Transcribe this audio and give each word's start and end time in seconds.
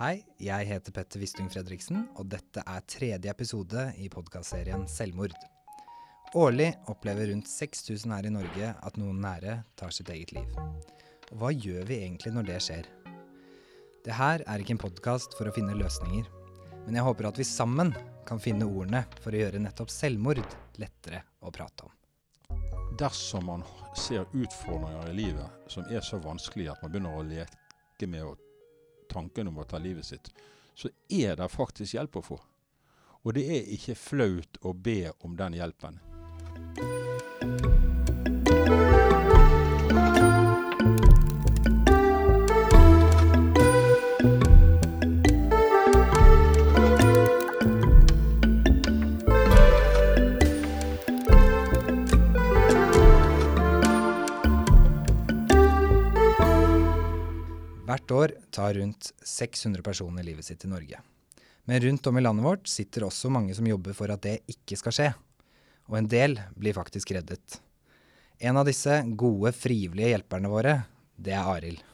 Hei, 0.00 0.22
jeg 0.40 0.64
heter 0.64 0.94
Petter 0.96 1.20
Wistung 1.20 1.50
Fredriksen, 1.52 2.06
og 2.16 2.30
dette 2.32 2.62
er 2.64 2.84
tredje 2.88 3.28
episode 3.28 3.82
i 4.00 4.06
podkastserien 4.08 4.86
Selvmord. 4.88 5.34
Årlig 6.40 6.70
opplever 6.88 7.28
rundt 7.28 7.50
6000 7.52 8.14
her 8.16 8.30
i 8.30 8.32
Norge 8.32 8.70
at 8.80 8.96
noen 8.96 9.20
nære 9.20 9.58
tar 9.76 9.92
sitt 9.92 10.08
eget 10.08 10.32
liv. 10.32 10.56
Og 11.28 11.36
hva 11.42 11.52
gjør 11.52 11.84
vi 11.84 12.00
egentlig 12.00 12.32
når 12.32 12.48
det 12.48 12.58
skjer? 12.64 12.88
Det 14.00 14.16
her 14.16 14.40
er 14.48 14.64
ikke 14.64 14.78
en 14.78 14.82
podkast 14.86 15.36
for 15.36 15.50
å 15.50 15.52
finne 15.52 15.76
løsninger, 15.76 16.32
men 16.86 16.96
jeg 16.96 17.04
håper 17.04 17.28
at 17.28 17.44
vi 17.44 17.50
sammen 17.52 17.92
kan 18.24 18.40
finne 18.40 18.72
ordene 18.72 19.04
for 19.20 19.36
å 19.36 19.44
gjøre 19.44 19.60
nettopp 19.60 19.92
selvmord 19.92 20.40
lettere 20.80 21.26
å 21.44 21.52
prate 21.52 21.90
om. 21.90 21.96
Dersom 22.96 23.52
man 23.52 23.68
ser 23.92 24.24
utfordringer 24.32 25.12
i 25.12 25.18
livet 25.26 25.72
som 25.76 25.92
er 25.92 26.00
så 26.00 26.24
vanskelige 26.24 26.72
at 26.72 26.80
man 26.80 26.96
begynner 26.96 27.20
å 27.20 27.32
leke 27.36 28.08
med 28.08 28.24
å 28.24 28.38
tanken 29.10 29.50
om 29.50 29.58
å 29.60 29.66
ta 29.68 29.80
livet 29.82 30.06
sitt, 30.06 30.30
så 30.74 30.88
er 31.10 31.36
det 31.36 31.50
faktisk 31.52 31.98
hjelp 31.98 32.20
å 32.20 32.24
få. 32.24 32.40
Og 33.26 33.36
det 33.36 33.44
er 33.52 33.74
ikke 33.74 33.98
flaut 33.98 34.62
å 34.64 34.72
be 34.72 35.12
om 35.26 35.36
den 35.36 35.58
hjelpen. 35.58 36.00
År 58.20 58.36
tar 58.54 58.76
rundt 58.76 59.12
600 59.24 59.82
personer 59.82 60.26
livet 60.26 60.46
sitt 60.46 60.64
i 60.64 60.70
Norge. 60.70 61.00
Men 61.64 61.80
rundt 61.80 62.06
om 62.06 62.18
i 62.18 62.22
landet 62.22 62.44
vårt 62.44 62.68
sitter 62.68 63.04
også 63.06 63.30
mange 63.32 63.54
som 63.56 63.66
jobber 63.68 63.96
for 63.96 64.12
at 64.12 64.22
det 64.24 64.40
ikke 64.50 64.78
skal 64.80 64.96
skje. 64.96 65.10
Og 65.90 65.98
en 65.98 66.08
del 66.10 66.38
blir 66.56 66.76
faktisk 66.76 67.12
reddet. 67.16 67.60
En 68.40 68.56
av 68.56 68.64
disse 68.68 69.02
gode, 69.20 69.52
frivillige 69.52 70.14
hjelperne 70.14 70.50
våre, 70.50 70.74
det 71.20 71.34
er 71.36 71.44
Arild. 71.44 71.84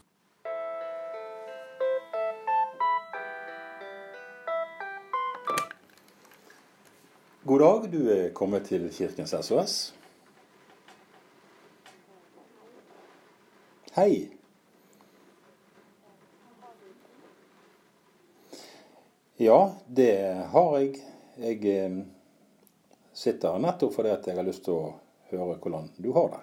God 7.46 7.62
dag, 7.62 7.84
du 7.90 8.00
er 8.10 8.32
kommet 8.34 8.64
til 8.66 8.88
Kirkens 8.90 9.34
SOS. 9.46 9.76
Hei. 13.94 14.35
Ja, 19.38 19.80
det 19.86 20.46
har 20.48 20.78
jeg. 20.80 20.94
Jeg 21.36 21.58
eh, 21.68 21.96
sitter 23.12 23.58
nettopp 23.60 23.92
fordi 23.92 24.14
jeg 24.14 24.36
har 24.38 24.46
lyst 24.46 24.62
til 24.64 24.72
å 24.78 24.94
høre 25.28 25.58
hvordan 25.60 25.90
du 26.00 26.08
har 26.16 26.30
det. 26.32 26.38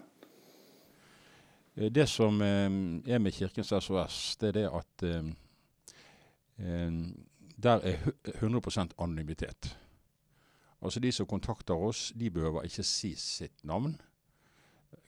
Eh, 1.73 1.89
Det 1.89 2.05
som 2.05 2.37
eh, 2.45 2.69
er 3.09 3.17
med 3.17 3.33
Kirkens 3.33 3.73
SOS, 3.73 4.37
det 4.37 4.51
er 4.51 4.59
det 4.59 4.67
at 4.69 5.05
der 7.63 7.81
er 7.81 8.03
100% 8.29 8.93
anonymitet. 9.01 9.71
Altså 10.81 10.99
De 10.99 11.11
som 11.11 11.25
kontakter 11.25 11.73
oss, 11.73 12.11
de 12.15 12.29
behøver 12.29 12.67
ikke 12.69 12.85
si 12.85 13.15
sitt 13.17 13.65
navn, 13.65 13.95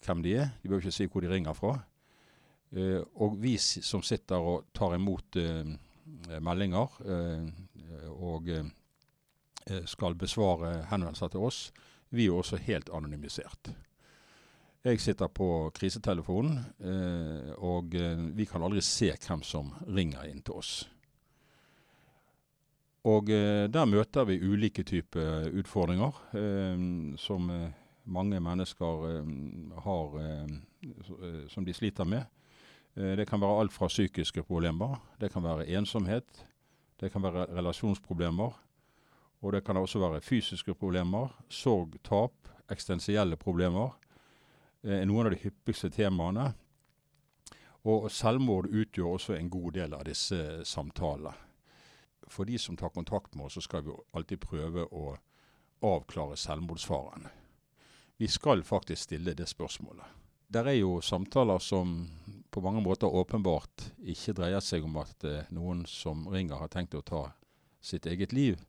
hvem 0.02 0.24
de 0.24 0.34
er. 0.34 0.50
De 0.64 0.68
behøver 0.68 0.88
ikke 0.88 0.98
si 0.98 1.06
hvor 1.06 1.22
de 1.22 1.30
ringer 1.30 1.54
fra. 1.54 1.78
Og 3.22 3.38
vi 3.38 3.58
som 3.58 4.02
sitter 4.02 4.42
og 4.42 4.66
tar 4.74 4.98
imot 4.98 5.38
meldinger 6.42 6.98
og 8.10 8.50
eh, 8.50 9.84
skal 9.86 10.18
besvare 10.20 10.86
henvendelser 10.92 11.34
til 11.34 11.48
oss, 11.48 11.60
vi 12.10 12.28
er 12.28 12.38
også 12.38 12.60
helt 12.66 12.90
anonymisert. 12.94 13.72
Jeg 14.86 15.02
sitter 15.02 15.32
på 15.34 15.72
krisetelefonen, 15.74 16.60
eh, 16.80 17.54
og 17.58 17.96
eh, 17.98 18.26
vi 18.38 18.46
kan 18.46 18.64
aldri 18.64 18.84
se 18.86 19.12
hvem 19.16 19.42
som 19.44 19.74
ringer 19.88 20.28
inn 20.30 20.44
til 20.46 20.62
oss. 20.62 20.76
Og 23.06 23.28
der 23.30 23.86
møter 23.86 24.26
vi 24.26 24.40
ulike 24.42 24.82
typer 24.82 25.52
utfordringer 25.62 26.16
som 27.22 27.52
mange 28.10 28.40
mennesker 28.42 29.04
har 29.86 30.16
som 31.54 31.68
de 31.68 31.76
sliter 31.78 32.10
med. 32.10 32.26
Det 32.96 33.28
kan 33.30 33.44
være 33.44 33.60
alt 33.62 33.76
fra 33.78 33.92
psykiske 33.94 34.42
problemer, 34.50 34.98
det 35.22 35.30
kan 35.30 35.46
være 35.46 35.68
ensomhet, 35.78 36.26
det 37.00 37.12
kan 37.14 37.24
være 37.24 37.48
relasjonsproblemer, 37.56 38.60
og 39.42 39.54
det 39.54 39.64
kan 39.66 39.78
også 39.78 40.00
være 40.00 40.22
fysiske 40.22 40.74
problemer, 40.74 41.34
sorg, 41.50 41.98
tap, 42.04 42.48
eksistensielle 42.72 43.38
problemer. 43.38 43.98
Eh, 44.84 45.02
er 45.02 45.06
noen 45.06 45.28
av 45.28 45.36
de 45.36 45.42
hyppigste 45.44 45.92
temaene. 45.94 46.54
Og 47.86 48.08
selvmord 48.10 48.72
utgjør 48.72 49.12
også 49.12 49.36
en 49.38 49.50
god 49.54 49.76
del 49.76 49.94
av 49.94 50.08
disse 50.08 50.64
samtalene 50.66 51.36
for 52.28 52.46
de 52.46 52.58
som 52.60 52.78
tar 52.78 52.90
kontakt 52.90 53.36
med 53.36 53.46
oss, 53.46 53.54
så 53.54 53.62
skal 53.62 53.84
vi 53.84 53.94
alltid 54.12 54.42
prøve 54.42 54.86
å 54.86 55.16
avklare 55.86 56.38
selvmordsfaren. 56.38 57.28
Vi 58.18 58.28
skal 58.28 58.64
faktisk 58.64 59.04
stille 59.04 59.36
det 59.36 59.48
spørsmålet. 59.50 60.06
Der 60.48 60.68
er 60.70 60.78
jo 60.80 61.02
samtaler 61.02 61.60
som 61.60 62.08
på 62.56 62.64
mange 62.64 62.84
måter 62.84 63.12
åpenbart 63.12 63.90
ikke 64.00 64.34
dreier 64.38 64.64
seg 64.64 64.86
om 64.88 64.96
at 65.02 65.26
eh, 65.28 65.50
noen 65.52 65.84
som 65.92 66.24
ringer 66.32 66.62
har 66.62 66.72
tenkt 66.72 66.96
å 66.96 67.04
ta 67.04 67.26
sitt 67.84 68.08
eget 68.08 68.32
liv. 68.32 68.62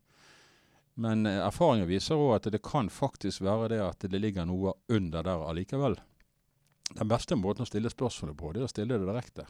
Men 0.96 1.22
erfaringen 1.22 1.46
erfaringer 1.46 1.90
viser 1.90 2.18
òg 2.18 2.32
at 2.38 2.48
det 2.50 2.64
kan 2.66 2.88
faktisk 2.90 3.44
være 3.46 3.68
det 3.74 3.78
at 3.84 4.08
det 4.10 4.18
ligger 4.18 4.48
noe 4.48 4.74
under 4.90 5.22
der 5.22 5.44
allikevel. 5.44 5.94
Den 6.96 7.10
beste 7.10 7.38
måten 7.38 7.62
å 7.62 7.68
stille 7.68 7.92
spørsmålet 7.92 8.38
på, 8.40 8.50
det 8.52 8.62
er 8.64 8.68
å 8.68 8.72
stille 8.72 8.98
det 8.98 9.06
direkte 9.06 9.46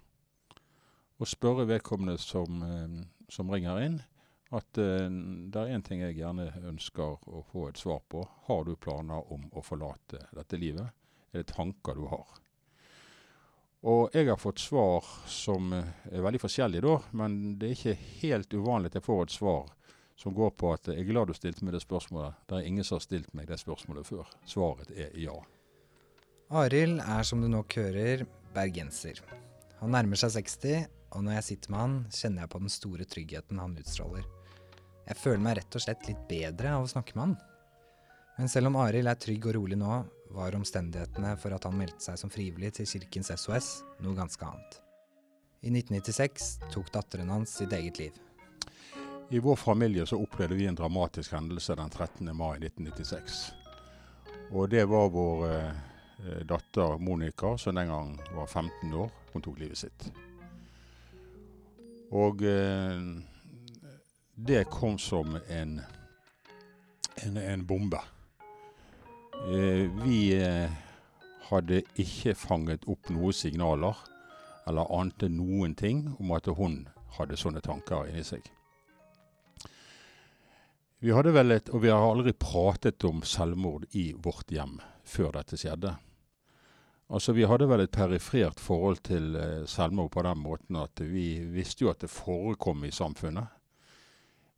og 1.16 1.28
spørre 1.28 1.64
vedkommende 1.68 2.18
som, 2.20 2.62
eh, 2.62 3.04
som 3.28 3.50
ringer 3.50 3.80
inn, 3.84 4.00
at 4.52 4.78
eh, 4.78 5.08
det 5.08 5.60
er 5.60 5.72
én 5.74 5.84
ting 5.84 6.02
jeg 6.04 6.18
gjerne 6.20 6.50
ønsker 6.68 7.24
å 7.26 7.42
få 7.50 7.68
et 7.70 7.80
svar 7.80 8.02
på. 8.08 8.26
Har 8.46 8.64
du 8.64 8.76
planer 8.76 9.32
om 9.32 9.48
å 9.52 9.64
forlate 9.64 10.26
dette 10.36 10.60
livet? 10.60 10.92
Er 11.32 11.42
det 11.42 11.54
tanker 11.54 11.96
du 11.96 12.06
har? 12.12 12.26
Og 13.84 14.14
jeg 14.16 14.28
har 14.30 14.38
fått 14.40 14.62
svar 14.62 15.04
som 15.28 15.72
eh, 15.76 15.88
er 16.10 16.24
veldig 16.24 16.40
forskjellige, 16.40 16.84
da, 16.86 16.96
men 17.20 17.58
det 17.60 17.68
er 17.68 17.76
ikke 17.76 17.98
helt 18.22 18.54
uvanlig 18.56 18.90
at 18.90 19.00
jeg 19.00 19.06
får 19.06 19.26
et 19.26 19.34
svar 19.36 19.66
som 20.16 20.34
går 20.34 20.54
på 20.56 20.70
at 20.72 20.88
jeg 20.88 21.02
er 21.02 21.10
glad 21.10 21.28
du 21.28 21.36
stilte 21.36 21.64
meg 21.66 21.76
det 21.76 21.82
spørsmålet. 21.84 22.38
Det 22.48 22.56
er 22.56 22.70
ingen 22.70 22.86
som 22.86 22.96
har 22.96 23.04
stilt 23.04 23.34
meg 23.36 23.50
det 23.50 23.60
spørsmålet 23.60 24.08
før. 24.08 24.30
Svaret 24.48 24.90
er 24.96 25.12
ja. 25.20 25.34
Arild 26.56 27.02
er 27.04 27.26
som 27.26 27.42
du 27.42 27.50
nok 27.52 27.76
hører, 27.76 28.24
bergenser. 28.54 29.20
Han 29.82 29.92
nærmer 29.92 30.16
seg 30.16 30.38
60, 30.38 30.86
og 31.12 31.26
når 31.26 31.36
jeg 31.36 31.46
sitter 31.50 31.74
med 31.74 31.82
han, 31.82 31.96
kjenner 32.14 32.44
jeg 32.44 32.52
på 32.54 32.62
den 32.62 32.72
store 32.72 33.06
tryggheten 33.12 33.60
han 33.60 33.76
utstråler. 33.76 34.24
Jeg 35.06 35.20
føler 35.20 35.42
meg 35.44 35.58
rett 35.60 35.76
og 35.78 35.84
slett 35.84 36.08
litt 36.08 36.22
bedre 36.30 36.72
av 36.78 36.86
å 36.86 36.90
snakke 36.90 37.14
med 37.14 37.26
han. 37.26 37.36
Men 38.36 38.50
selv 38.52 38.70
om 38.70 38.78
Arild 38.80 39.10
er 39.10 39.20
trygg 39.20 39.46
og 39.50 39.56
rolig 39.58 39.78
nå, 39.80 40.00
var 40.30 40.54
omstendighetene 40.56 41.36
for 41.40 41.54
at 41.56 41.64
han 41.68 41.76
meldte 41.78 42.02
seg 42.08 42.18
som 42.20 42.32
frivillig 42.32 42.72
til 42.76 42.88
Kirkens 42.90 43.32
SOS 43.36 43.70
noe 44.04 44.16
ganske 44.16 44.44
annet. 44.46 44.80
I 45.66 45.72
1996 45.72 46.48
tok 46.72 46.92
datteren 46.94 47.32
hans 47.32 47.56
sitt 47.58 47.72
eget 47.72 47.98
liv. 47.98 48.18
I 49.30 49.38
vår 49.42 49.56
familie 49.56 50.06
så 50.06 50.18
opplevde 50.22 50.54
vi 50.54 50.66
en 50.66 50.74
dramatisk 50.78 51.32
hendelse 51.32 51.74
den 51.74 51.90
13. 51.90 52.30
mai 52.36 52.56
1996. 52.60 53.40
Og 54.54 54.68
det 54.70 54.84
var 54.86 55.08
vår 55.10 55.46
eh, 55.50 56.42
datter 56.46 56.98
Monica, 56.98 57.56
som 57.58 57.74
den 57.74 57.88
gang 57.90 58.12
var 58.34 58.46
15 58.46 58.94
år. 58.94 59.10
Hun 59.32 59.42
tok 59.42 59.58
livet 59.58 59.78
sitt. 59.78 60.06
Og 62.14 62.42
eh, 62.46 63.02
det 64.34 64.64
kom 64.70 64.98
som 64.98 65.34
en, 65.48 65.80
en, 67.24 67.36
en 67.36 67.66
bombe. 67.66 67.98
Eh, 69.44 69.90
vi 70.02 70.32
eh, 70.34 70.70
hadde 71.50 71.82
ikke 72.00 72.32
fanget 72.34 72.86
opp 72.90 73.10
noen 73.12 73.36
signaler, 73.36 73.98
eller 74.66 74.90
ante 74.96 75.28
noen 75.30 75.76
ting 75.78 76.00
om 76.16 76.32
at 76.34 76.48
hun 76.56 76.80
hadde 77.18 77.38
sånne 77.38 77.62
tanker 77.62 78.08
inni 78.08 78.24
seg. 78.26 78.48
Vi 81.04 81.12
hadde 81.14 81.34
vel 81.36 81.54
et, 81.54 81.70
og 81.70 81.84
vi 81.84 81.92
har 81.92 82.02
aldri 82.02 82.32
pratet 82.32 83.04
om 83.06 83.20
selvmord 83.22 83.84
i 83.94 84.08
vårt 84.16 84.50
hjem 84.50 84.80
før 85.06 85.36
dette 85.36 85.60
skjedde. 85.60 85.94
Altså, 87.06 87.36
Vi 87.36 87.46
hadde 87.46 87.68
vel 87.70 87.84
et 87.84 87.94
perifert 87.94 88.58
forhold 88.58 89.04
til 89.06 89.36
eh, 89.36 89.62
selvmord 89.70 90.10
på 90.16 90.26
den 90.26 90.42
måten 90.42 90.80
at 90.80 90.98
vi 90.98 91.44
visste 91.54 91.84
jo 91.84 91.92
at 91.92 92.02
det 92.02 92.10
forekom 92.10 92.82
i 92.88 92.90
samfunnet. 92.90 93.52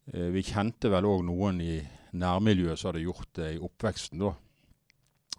Vi 0.09 0.41
kjente 0.41 0.89
vel 0.89 1.05
òg 1.05 1.27
noen 1.29 1.59
i 1.61 1.83
nærmiljøet 2.17 2.81
som 2.81 2.89
hadde 2.89 3.03
gjort 3.05 3.29
det 3.37 3.51
i 3.59 3.59
oppveksten 3.61 4.23
da. 4.23 4.31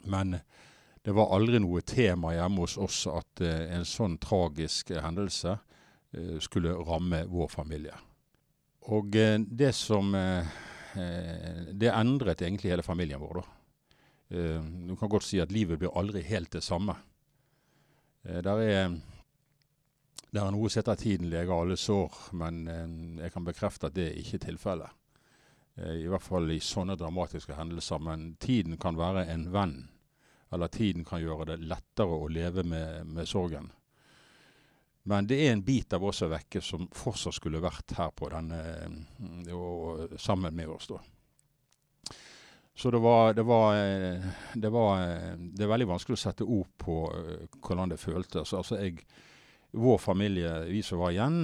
Men 0.03 0.37
det 1.01 1.15
var 1.15 1.31
aldri 1.35 1.59
noe 1.61 1.81
tema 1.81 2.33
hjemme 2.35 2.65
hos 2.65 2.75
oss 2.77 3.05
at 3.09 3.41
eh, 3.41 3.71
en 3.75 3.85
sånn 3.87 4.17
tragisk 4.21 4.91
eh, 4.91 5.01
hendelse 5.03 5.55
eh, 5.55 6.35
skulle 6.43 6.75
ramme 6.85 7.23
vår 7.29 7.47
familie. 7.53 7.95
Og 8.91 9.15
eh, 9.15 9.37
det 9.39 9.71
som 9.77 10.13
eh, 10.15 10.57
Det 11.79 11.91
endret 11.93 12.41
egentlig 12.41 12.71
hele 12.71 12.83
familien 12.83 13.21
vår, 13.21 13.37
da. 13.37 13.43
Du 14.29 14.95
kan 14.97 15.09
godt 15.09 15.23
si 15.23 15.37
at 15.39 15.51
livet 15.53 15.77
blir 15.79 15.93
aldri 15.97 16.23
helt 16.25 16.49
det 16.51 16.63
samme. 16.65 16.95
Der 18.25 18.61
er, 18.61 18.95
der 20.33 20.41
er 20.41 20.51
noe 20.51 20.69
som 20.69 20.81
heter 20.81 20.97
'tiden 20.97 21.29
leger 21.29 21.53
alle 21.53 21.77
sår', 21.77 22.33
men 22.33 22.65
jeg 23.21 23.31
kan 23.31 23.45
bekrefte 23.45 23.87
at 23.87 23.95
det 23.95 24.07
er 24.07 24.17
ikke 24.17 24.41
tilfellet. 24.49 24.98
I 25.77 26.07
hvert 26.12 26.25
fall 26.25 26.50
i 26.51 26.60
sånne 26.60 26.98
dramatiske 27.00 27.56
hendelser. 27.56 28.01
Men 28.04 28.33
tiden 28.42 28.77
kan 28.81 28.98
være 29.00 29.27
en 29.31 29.45
venn. 29.54 29.77
Eller 30.51 30.68
tiden 30.74 31.06
kan 31.06 31.21
gjøre 31.21 31.51
det 31.51 31.60
lettere 31.69 32.18
å 32.18 32.27
leve 32.27 32.66
med, 32.68 33.06
med 33.07 33.30
sorgen. 33.30 33.69
Men 35.10 35.27
det 35.27 35.39
er 35.45 35.54
en 35.54 35.63
bit 35.66 35.94
av 35.94 36.04
oss 36.06 36.21
er 36.21 36.33
vekke 36.33 36.62
som 36.62 36.88
fortsatt 36.94 37.38
skulle 37.38 37.62
vært 37.63 37.95
her 37.98 38.12
på 38.13 38.27
denne, 38.33 38.60
eh, 38.83 39.54
og 39.56 40.19
sammen 40.21 40.56
med 40.56 40.69
oss. 40.69 40.89
da. 40.92 41.00
Så 42.75 42.92
det 42.92 43.00
var, 43.04 43.33
det 43.33 43.44
var, 43.44 43.75
eh, 43.75 44.27
det 44.54 44.69
var 44.69 45.01
eh, 45.01 45.33
Det 45.38 45.66
er 45.66 45.71
veldig 45.71 45.88
vanskelig 45.89 46.18
å 46.18 46.21
sette 46.21 46.45
ord 46.45 46.69
på 46.77 47.00
hvordan 47.57 47.89
det 47.89 47.98
føltes. 48.00 48.54
Altså 48.54 48.77
jeg, 48.83 49.06
vår 49.71 49.98
familie, 50.01 50.51
vi 50.66 50.81
som 50.83 51.01
var 51.01 51.13
igjen, 51.13 51.44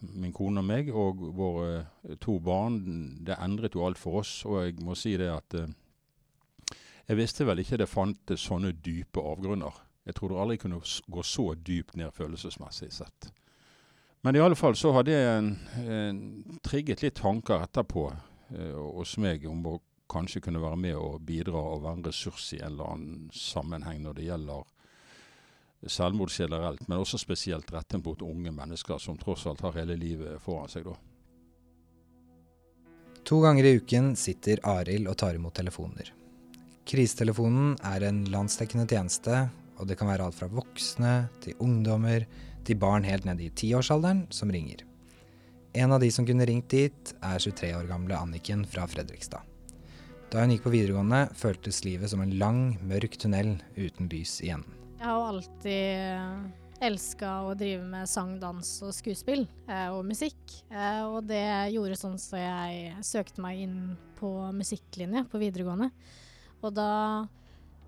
min 0.00 0.34
kone 0.36 0.60
og 0.60 0.68
meg, 0.68 0.90
og 0.92 1.22
våre 1.36 2.16
to 2.20 2.36
barn, 2.44 2.82
det 3.24 3.38
endret 3.40 3.76
jo 3.76 3.86
alt 3.86 4.00
for 4.00 4.20
oss. 4.20 4.42
Og 4.44 4.66
jeg 4.66 4.84
må 4.84 4.96
si 4.98 5.14
det 5.20 5.30
at 5.32 5.56
jeg 7.04 7.18
visste 7.18 7.46
vel 7.48 7.60
ikke 7.60 7.78
det 7.80 7.88
fantes 7.90 8.44
sånne 8.48 8.74
dype 8.84 9.20
avgrunner. 9.20 9.80
Jeg 10.04 10.16
trodde 10.18 10.40
aldri 10.40 10.58
kunne 10.60 10.80
gå 10.84 11.24
så 11.24 11.50
dypt 11.56 11.96
ned 11.96 12.12
følelsesmessig 12.16 12.90
sett. 12.92 13.30
Men 14.24 14.36
i 14.36 14.40
alle 14.40 14.56
fall 14.56 14.76
så 14.76 14.92
hadde 14.96 15.12
jeg 15.12 15.32
en, 15.38 15.50
en 15.84 16.60
trigget 16.64 17.02
litt 17.04 17.18
tanker 17.20 17.64
etterpå 17.64 18.06
eh, 18.08 18.72
hos 18.72 19.18
meg 19.20 19.44
om 19.48 19.66
å 19.68 19.74
kanskje 20.08 20.40
kunne 20.44 20.62
være 20.62 20.80
med 20.80 20.96
og 20.96 21.20
bidra 21.28 21.60
og 21.60 21.82
være 21.84 21.98
en 21.98 22.06
ressurs 22.06 22.46
i 22.56 22.60
en 22.62 22.70
eller 22.70 22.94
annen 22.94 23.28
sammenheng 23.36 24.00
når 24.04 24.16
det 24.16 24.28
gjelder 24.30 24.70
selvmord 25.90 26.32
generelt, 26.32 26.86
men 26.88 27.00
også 27.00 27.18
spesielt 27.20 27.72
rettet 27.72 28.04
mot 28.04 28.22
unge 28.22 28.52
mennesker 28.54 29.00
som 29.02 29.18
tross 29.20 29.46
alt 29.50 29.62
har 29.64 29.76
hele 29.80 29.96
livet 30.00 30.40
foran 30.42 30.70
seg, 30.72 30.86
da. 30.88 30.96
To 33.24 33.40
ganger 33.40 33.64
i 33.64 33.76
uken 33.80 34.12
sitter 34.20 34.60
Arild 34.68 35.08
og 35.08 35.16
tar 35.16 35.36
imot 35.38 35.56
telefoner. 35.56 36.10
Krisetelefonen 36.84 37.78
er 37.88 38.04
en 38.04 38.26
landsdekkende 38.28 38.84
tjeneste 38.90 39.46
og 39.78 39.88
det 39.88 39.96
kan 39.98 40.10
være 40.10 40.28
alt 40.28 40.36
fra 40.38 40.50
voksne 40.52 41.14
til 41.44 41.58
ungdommer 41.62 42.26
til 42.64 42.78
barn 42.80 43.06
helt 43.06 43.26
ned 43.28 43.42
i 43.42 43.50
tiårsalderen 43.50 44.24
som 44.34 44.52
ringer. 44.52 44.84
En 45.74 45.92
av 45.92 46.00
de 46.00 46.10
som 46.14 46.26
kunne 46.26 46.46
ringt 46.46 46.70
dit, 46.70 47.14
er 47.18 47.42
23 47.42 47.72
år 47.74 47.88
gamle 47.90 48.16
Anniken 48.16 48.62
fra 48.70 48.86
Fredrikstad. 48.86 49.42
Da 50.30 50.42
hun 50.42 50.54
gikk 50.54 50.64
på 50.66 50.74
videregående, 50.74 51.26
føltes 51.34 51.82
livet 51.86 52.10
som 52.10 52.22
en 52.22 52.36
lang, 52.38 52.62
mørk 52.86 53.18
tunnel 53.18 53.56
uten 53.76 54.08
lys 54.10 54.38
igjen. 54.42 54.62
Jeg 55.04 55.12
har 55.12 55.28
alltid 55.28 56.84
elska 56.84 57.30
å 57.44 57.54
drive 57.60 57.84
med 57.84 58.08
sang, 58.08 58.38
dans 58.40 58.70
og 58.84 58.92
skuespill 58.96 59.44
eh, 59.68 59.88
og 59.92 60.00
musikk. 60.08 60.40
Eh, 60.72 61.02
og 61.04 61.28
det 61.28 61.44
gjorde 61.74 62.00
sånn 62.00 62.16
så 62.20 62.40
jeg 62.40 63.04
søkte 63.04 63.44
meg 63.44 63.66
inn 63.66 63.78
på 64.16 64.32
musikklinje 64.56 65.26
på 65.28 65.40
videregående. 65.44 65.90
Og 66.64 66.72
da 66.72 66.90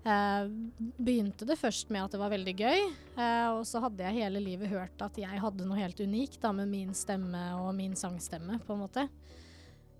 Eh, 0.07 0.43
begynte 0.77 1.45
det 1.45 1.57
først 1.59 1.89
med 1.91 2.05
at 2.05 2.13
det 2.13 2.19
var 2.21 2.31
veldig 2.31 2.53
gøy, 2.55 2.83
eh, 3.19 3.47
og 3.51 3.65
så 3.67 3.81
hadde 3.83 4.05
jeg 4.05 4.21
hele 4.21 4.39
livet 4.39 4.69
hørt 4.71 5.01
at 5.03 5.17
jeg 5.19 5.41
hadde 5.41 5.65
noe 5.67 5.79
helt 5.81 5.99
unikt 5.99 6.39
da, 6.39 6.53
med 6.55 6.69
min 6.71 6.93
stemme 6.95 7.41
og 7.57 7.73
min 7.75 7.97
sangstemme, 7.97 8.61
på 8.63 8.75
en 8.75 8.83
måte. 8.85 9.07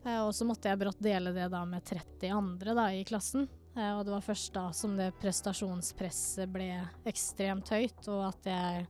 Eh, 0.05 0.21
og 0.21 0.31
så 0.37 0.47
måtte 0.47 0.71
jeg 0.71 0.79
brått 0.79 1.01
dele 1.03 1.33
det 1.35 1.49
da 1.51 1.65
med 1.67 1.83
30 1.83 2.31
andre 2.37 2.77
da, 2.77 2.87
i 2.95 3.03
klassen. 3.09 3.49
Eh, 3.77 3.93
og 3.93 4.05
det 4.05 4.13
var 4.15 4.25
først 4.25 4.53
da 4.55 4.67
som 4.73 4.97
det 4.97 5.11
prestasjonspresset 5.21 6.49
ble 6.49 6.71
ekstremt 7.07 7.69
høyt, 7.73 8.01
og 8.09 8.23
at 8.31 8.49
jeg 8.49 8.85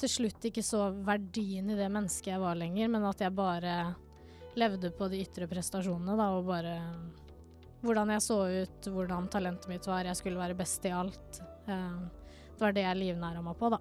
til 0.00 0.12
slutt 0.12 0.44
ikke 0.50 0.64
så 0.64 0.90
verdien 1.04 1.70
i 1.72 1.78
det 1.78 1.88
mennesket 1.90 2.34
jeg 2.34 2.42
var 2.42 2.58
lenger, 2.58 2.90
men 2.92 3.06
at 3.08 3.22
jeg 3.24 3.34
bare 3.34 3.76
levde 4.56 4.92
på 4.96 5.08
de 5.12 5.22
ytre 5.24 5.48
prestasjonene 5.50 6.16
da, 6.16 6.28
og 6.36 6.46
bare 6.48 6.76
hvordan 7.84 8.12
jeg 8.14 8.24
så 8.24 8.38
ut, 8.62 8.88
hvordan 8.92 9.28
talentet 9.32 9.68
mitt 9.70 9.86
var. 9.88 10.06
Jeg 10.08 10.18
skulle 10.18 10.40
være 10.40 10.56
best 10.58 10.84
i 10.88 10.94
alt. 10.94 11.40
Eh, 11.66 11.98
det 12.56 12.62
var 12.62 12.76
det 12.76 12.86
jeg 12.86 13.00
livnæra 13.00 13.42
meg 13.44 13.58
på, 13.58 13.72
da. 13.74 13.80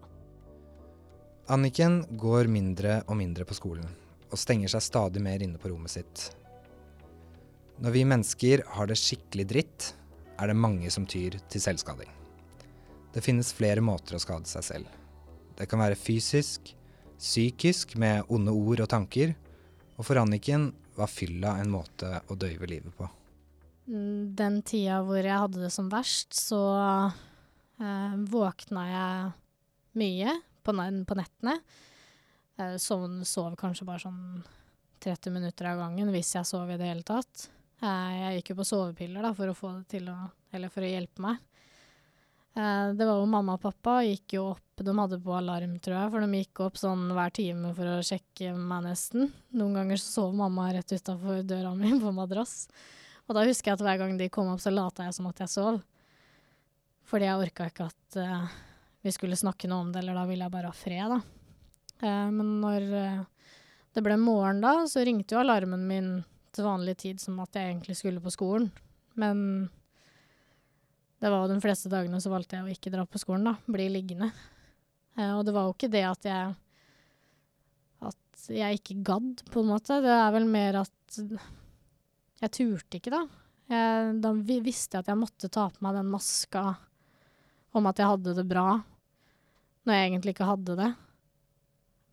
Anniken 1.53 2.01
går 2.17 2.49
mindre 2.49 3.03
og 3.05 3.19
mindre 3.19 3.45
på 3.45 3.53
skolen, 3.53 3.85
og 4.31 4.41
stenger 4.41 4.71
seg 4.73 4.81
stadig 4.81 5.21
mer 5.21 5.43
inne 5.45 5.61
på 5.61 5.69
rommet 5.69 5.93
sitt. 5.93 6.25
Når 7.83 7.91
vi 7.91 8.01
mennesker 8.07 8.63
har 8.71 8.89
det 8.89 8.97
skikkelig 8.97 9.45
dritt, 9.51 9.91
er 10.35 10.51
det 10.51 10.57
mange 10.59 10.91
som 10.91 11.05
tyr 11.07 11.37
til 11.49 11.63
selvskading. 11.63 12.09
Det 13.15 13.23
finnes 13.23 13.53
flere 13.55 13.83
måter 13.83 14.17
å 14.17 14.21
skade 14.21 14.49
seg 14.49 14.65
selv. 14.67 14.89
Det 15.55 15.69
kan 15.71 15.79
være 15.79 15.95
fysisk, 15.95 16.73
psykisk 17.15 17.95
med 18.01 18.27
onde 18.27 18.51
ord 18.51 18.83
og 18.83 18.89
tanker, 18.91 19.35
og 19.95 20.03
for 20.03 20.19
Anniken 20.19 20.73
var 20.97 21.11
fylla 21.11 21.55
en 21.61 21.71
måte 21.71 22.09
å 22.27 22.35
døyve 22.39 22.67
livet 22.67 22.91
på. 22.97 23.07
Den 23.85 24.59
tida 24.65 24.99
hvor 25.05 25.21
jeg 25.21 25.39
hadde 25.45 25.61
det 25.61 25.71
som 25.71 25.87
verst, 25.91 26.33
så 26.35 26.61
eh, 27.79 28.15
våkna 28.27 28.85
jeg 28.89 29.33
mye 30.01 30.37
på, 30.65 30.75
på 30.75 31.19
nettene. 31.19 31.59
Jeg 32.55 32.79
sov, 32.81 33.05
sov, 33.27 33.55
kanskje 33.59 33.87
bare 33.87 34.03
sånn 34.07 34.21
30 35.05 35.35
minutter 35.35 35.69
av 35.69 35.83
gangen, 35.83 36.11
hvis 36.15 36.33
jeg 36.35 36.47
sov 36.49 36.71
i 36.71 36.79
det 36.79 36.89
hele 36.89 37.05
tatt. 37.05 37.49
Eh, 37.83 38.13
jeg 38.19 38.39
gikk 38.39 38.53
jo 38.53 38.59
på 38.61 38.67
sovepiller 38.67 39.25
da, 39.25 39.33
for 39.35 39.51
å 39.51 39.57
få 39.57 39.73
det 39.79 39.97
til 39.97 40.07
å 40.11 40.15
Eller 40.55 40.71
for 40.71 40.85
å 40.85 40.89
hjelpe 40.89 41.19
meg. 41.19 41.39
Eh, 42.55 42.93
det 42.95 43.03
var 43.03 43.19
jo 43.19 43.27
mamma 43.27 43.57
og 43.57 43.63
pappa 43.65 43.97
gikk 44.07 44.37
jo 44.37 44.45
opp 44.53 44.83
De 44.85 44.93
hadde 44.95 45.19
på 45.23 45.33
alarm, 45.35 45.73
tror 45.83 45.97
jeg, 45.97 46.11
for 46.13 46.23
de 46.23 46.39
gikk 46.39 46.61
opp 46.63 46.77
sånn 46.79 47.09
hver 47.15 47.33
time 47.35 47.73
for 47.75 47.91
å 47.91 48.03
sjekke 48.03 48.53
meg 48.55 48.85
nesten. 48.87 49.29
Noen 49.55 49.75
ganger 49.79 49.99
så 49.99 50.11
sov 50.21 50.35
mamma 50.35 50.69
rett 50.75 50.91
utafor 50.91 51.43
døra 51.47 51.73
mi 51.75 51.93
på 51.99 52.11
madrass. 52.15 52.65
Og 53.25 53.35
da 53.35 53.45
husker 53.47 53.71
jeg 53.71 53.79
at 53.79 53.85
hver 53.85 54.01
gang 54.01 54.17
de 54.19 54.27
kom 54.29 54.51
opp, 54.51 54.61
så 54.63 54.73
lata 54.73 55.07
jeg 55.07 55.15
som 55.15 55.29
at 55.29 55.39
jeg 55.41 55.51
sov. 55.53 55.79
Fordi 57.07 57.29
jeg 57.29 57.41
orka 57.47 57.69
ikke 57.69 57.87
at 57.87 58.17
uh, 58.19 58.51
vi 59.05 59.13
skulle 59.15 59.39
snakke 59.39 59.69
noe 59.71 59.85
om 59.85 59.93
det, 59.93 60.01
eller 60.03 60.17
da 60.17 60.25
ville 60.27 60.45
jeg 60.45 60.53
bare 60.53 60.71
ha 60.71 60.75
fred, 60.75 61.15
da. 61.15 61.19
Uh, 62.03 62.29
men 62.35 62.51
når 62.61 62.87
uh, 62.91 63.49
det 63.95 64.03
ble 64.05 64.19
morgen 64.19 64.59
da, 64.63 64.75
så 64.91 65.05
ringte 65.07 65.37
jo 65.37 65.41
alarmen 65.41 65.87
min 65.87 66.09
til 66.55 66.67
vanlig 66.67 66.95
tid 67.03 67.21
som 67.21 67.39
at 67.43 67.55
jeg 67.57 67.71
egentlig 67.71 67.97
skulle 67.99 68.23
på 68.23 68.33
skolen. 68.33 68.69
Men 69.19 69.39
det 71.21 71.31
var 71.31 71.45
jo 71.45 71.53
de 71.53 71.63
fleste 71.63 71.91
dagene 71.91 72.19
så 72.21 72.31
valgte 72.33 72.59
jeg 72.59 72.65
å 72.65 72.73
ikke 72.73 72.93
dra 72.93 73.05
på 73.07 73.21
skolen, 73.21 73.47
da. 73.47 73.55
Bli 73.71 73.87
liggende. 73.91 74.31
og 75.31 75.45
det 75.47 75.55
var 75.55 75.67
jo 75.67 75.75
ikke 75.75 75.91
det 75.91 76.05
at 76.07 76.27
jeg 76.27 76.55
At 78.05 78.47
jeg 78.51 78.79
ikke 78.79 79.01
gadd, 79.07 79.45
på 79.49 79.63
en 79.63 79.71
måte. 79.71 80.01
Det 80.03 80.11
er 80.11 80.31
vel 80.35 80.45
mer 80.45 80.81
at 80.83 81.19
jeg 82.43 82.51
turte 82.51 82.99
ikke, 82.99 83.13
da. 83.13 83.23
Jeg, 83.71 84.19
da 84.21 84.33
visste 84.35 84.97
jeg 84.97 85.05
at 85.05 85.09
jeg 85.09 85.17
måtte 85.17 85.49
ta 85.49 85.69
på 85.73 85.81
meg 85.81 85.95
den 85.97 86.11
maska 86.11 86.75
om 87.75 87.87
at 87.89 87.99
jeg 87.99 88.07
hadde 88.07 88.35
det 88.37 88.45
bra, 88.47 88.67
når 89.83 89.97
jeg 89.97 90.09
egentlig 90.09 90.35
ikke 90.35 90.47
hadde 90.47 90.75
det 90.79 90.91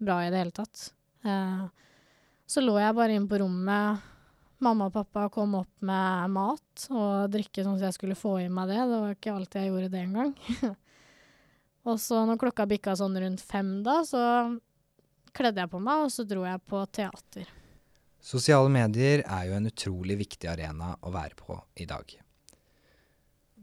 bra 0.02 0.16
i 0.25 0.30
det 0.32 0.40
hele 0.40 0.54
tatt. 0.56 0.88
Eh, 1.22 1.66
så 2.46 2.62
lå 2.64 2.75
jeg 2.80 2.96
bare 2.96 3.14
inne 3.16 3.30
på 3.30 3.38
rommet. 3.42 4.08
Mamma 4.62 4.87
og 4.87 4.95
pappa 4.95 5.25
kom 5.33 5.57
opp 5.59 5.83
med 5.83 6.31
mat 6.31 6.85
og 6.95 7.33
drikke 7.33 7.64
sånn 7.64 7.81
at 7.81 7.88
jeg 7.88 7.97
skulle 7.97 8.19
få 8.19 8.37
i 8.45 8.50
meg 8.52 8.71
det. 8.71 8.78
Det 8.78 9.00
var 9.02 9.16
ikke 9.16 9.35
alltid 9.35 9.59
jeg 9.59 9.73
gjorde 9.73 9.88
det 9.90 10.02
engang. 10.04 10.31
og 11.88 11.99
så 11.99 12.21
når 12.28 12.38
klokka 12.45 12.69
bikka 12.71 12.95
sånn 12.99 13.19
rundt 13.25 13.42
fem, 13.42 13.81
da, 13.83 13.97
så 14.07 14.23
kledde 15.35 15.64
jeg 15.64 15.73
på 15.73 15.81
meg, 15.83 16.04
og 16.07 16.14
så 16.14 16.26
dro 16.28 16.45
jeg 16.47 16.62
på 16.71 16.85
teater. 16.95 17.50
Sosiale 18.23 18.71
medier 18.71 19.25
er 19.26 19.49
jo 19.49 19.57
en 19.59 19.66
utrolig 19.66 20.21
viktig 20.21 20.47
arena 20.52 20.92
å 21.02 21.11
være 21.11 21.35
på 21.40 21.59
i 21.83 21.88
dag. 21.90 22.14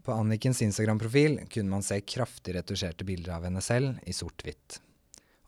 På 0.04 0.18
Annikens 0.20 0.60
Instagram-profil 0.66 1.46
kunne 1.48 1.72
man 1.72 1.84
se 1.84 1.96
kraftig 2.04 2.58
retusjerte 2.58 3.08
bilder 3.08 3.38
av 3.38 3.48
henne 3.48 3.64
selv 3.64 3.96
i 4.04 4.12
sort-hvitt. 4.16 4.82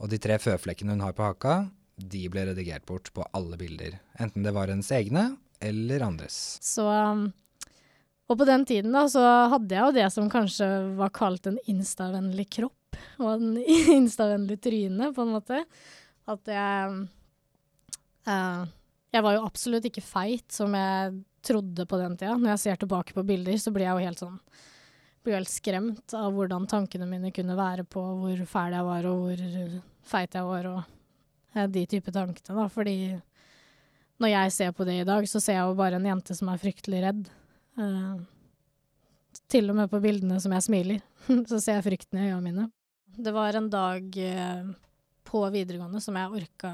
Og 0.01 0.09
de 0.09 0.17
tre 0.21 0.41
føflekkene 0.41 0.97
hun 0.97 1.05
har 1.05 1.13
på 1.17 1.29
haka, 1.29 1.57
de 1.97 2.25
ble 2.33 2.47
redigert 2.49 2.87
bort 2.89 3.13
på 3.13 3.25
alle 3.37 3.59
bilder. 3.61 3.99
Enten 4.17 4.45
det 4.47 4.55
var 4.57 4.73
hennes 4.73 4.91
egne 4.97 5.35
eller 5.63 6.05
andres. 6.09 6.37
Så 6.65 6.85
um, 6.89 7.25
Og 8.31 8.39
på 8.39 8.47
den 8.49 8.67
tiden 8.69 8.95
da, 8.95 9.07
så 9.11 9.23
hadde 9.53 9.77
jeg 9.77 9.87
jo 9.87 9.97
det 9.97 10.11
som 10.15 10.31
kanskje 10.33 10.69
var 10.99 11.15
kalt 11.15 11.49
en 11.51 11.59
instavennlig 11.71 12.49
kropp. 12.59 13.01
Og 13.23 13.35
en 13.35 13.57
instavennlig 14.03 14.61
tryne, 14.63 15.13
på 15.15 15.25
en 15.25 15.35
måte. 15.39 15.65
At 16.31 16.55
jeg 16.55 17.03
uh, 18.29 18.71
jeg 19.13 19.25
var 19.27 19.37
jo 19.37 19.45
absolutt 19.45 19.87
ikke 19.89 20.05
feit, 20.05 20.47
som 20.53 20.73
jeg 20.73 21.19
trodde 21.45 21.85
på 21.89 21.99
den 22.01 22.15
tida. 22.17 22.37
Når 22.39 22.55
jeg 22.55 22.63
ser 22.63 22.79
tilbake 22.81 23.13
på 23.13 23.25
bilder, 23.29 23.59
så 23.61 23.73
blir 23.75 23.85
jeg 23.85 23.93
jo 23.93 24.07
helt 24.09 24.23
sånn 24.23 24.39
blir 25.23 25.37
helt 25.37 25.51
skremt 25.53 26.15
av 26.19 26.33
hvordan 26.35 26.65
tankene 26.67 27.07
mine 27.07 27.31
kunne 27.35 27.55
være 27.55 27.85
på 27.87 28.01
hvor 28.19 28.41
fæl 28.49 28.75
jeg 28.75 28.87
var, 28.89 29.07
og 29.07 29.21
hvor 29.21 29.77
feit 30.11 30.35
jeg 30.35 30.49
var, 30.49 30.67
og 30.67 31.69
de 31.77 31.85
type 31.87 32.15
tankene, 32.15 32.57
da. 32.57 32.65
Fordi 32.73 32.97
når 34.21 34.35
jeg 34.35 34.53
ser 34.55 34.77
på 34.77 34.85
det 34.89 35.01
i 35.01 35.09
dag, 35.09 35.27
så 35.29 35.41
ser 35.41 35.59
jeg 35.59 35.71
jo 35.71 35.79
bare 35.79 35.99
en 35.99 36.07
jente 36.07 36.37
som 36.37 36.51
er 36.53 36.61
fryktelig 36.61 37.03
redd. 37.05 37.27
Uh, 37.79 38.21
til 39.53 39.71
og 39.73 39.79
med 39.79 39.91
på 39.93 40.01
bildene 40.03 40.39
som 40.43 40.53
jeg 40.57 40.67
smiler, 40.69 41.03
så 41.51 41.59
ser 41.59 41.79
jeg 41.79 41.89
frykten 41.89 42.21
i 42.21 42.29
øynene 42.29 42.47
mine. 42.47 42.71
Det 43.13 43.33
var 43.35 43.57
en 43.59 43.69
dag 43.73 44.17
uh, 44.17 44.73
på 45.29 45.45
videregående 45.53 46.01
som 46.01 46.17
jeg 46.17 46.43
orka 46.43 46.73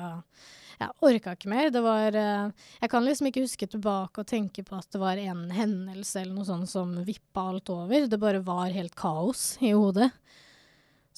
Jeg 0.79 0.95
orka 1.03 1.35
ikke 1.35 1.51
mer. 1.51 1.71
Det 1.75 1.83
var 1.83 2.15
uh, 2.15 2.51
Jeg 2.81 2.91
kan 2.91 3.07
liksom 3.07 3.31
ikke 3.31 3.47
huske 3.47 3.71
tilbake 3.71 4.23
og 4.23 4.31
tenke 4.31 4.63
på 4.67 4.79
at 4.79 4.91
det 4.95 5.01
var 5.03 5.19
en 5.19 5.49
hendelse 5.55 6.23
eller 6.23 6.37
noe 6.37 6.47
sånt 6.47 6.71
som 6.71 6.95
vippa 7.07 7.49
alt 7.53 7.73
over. 7.75 8.07
Det 8.07 8.21
bare 8.23 8.45
var 8.45 8.75
helt 8.75 8.95
kaos 8.99 9.57
i 9.59 9.73
hodet. 9.75 10.11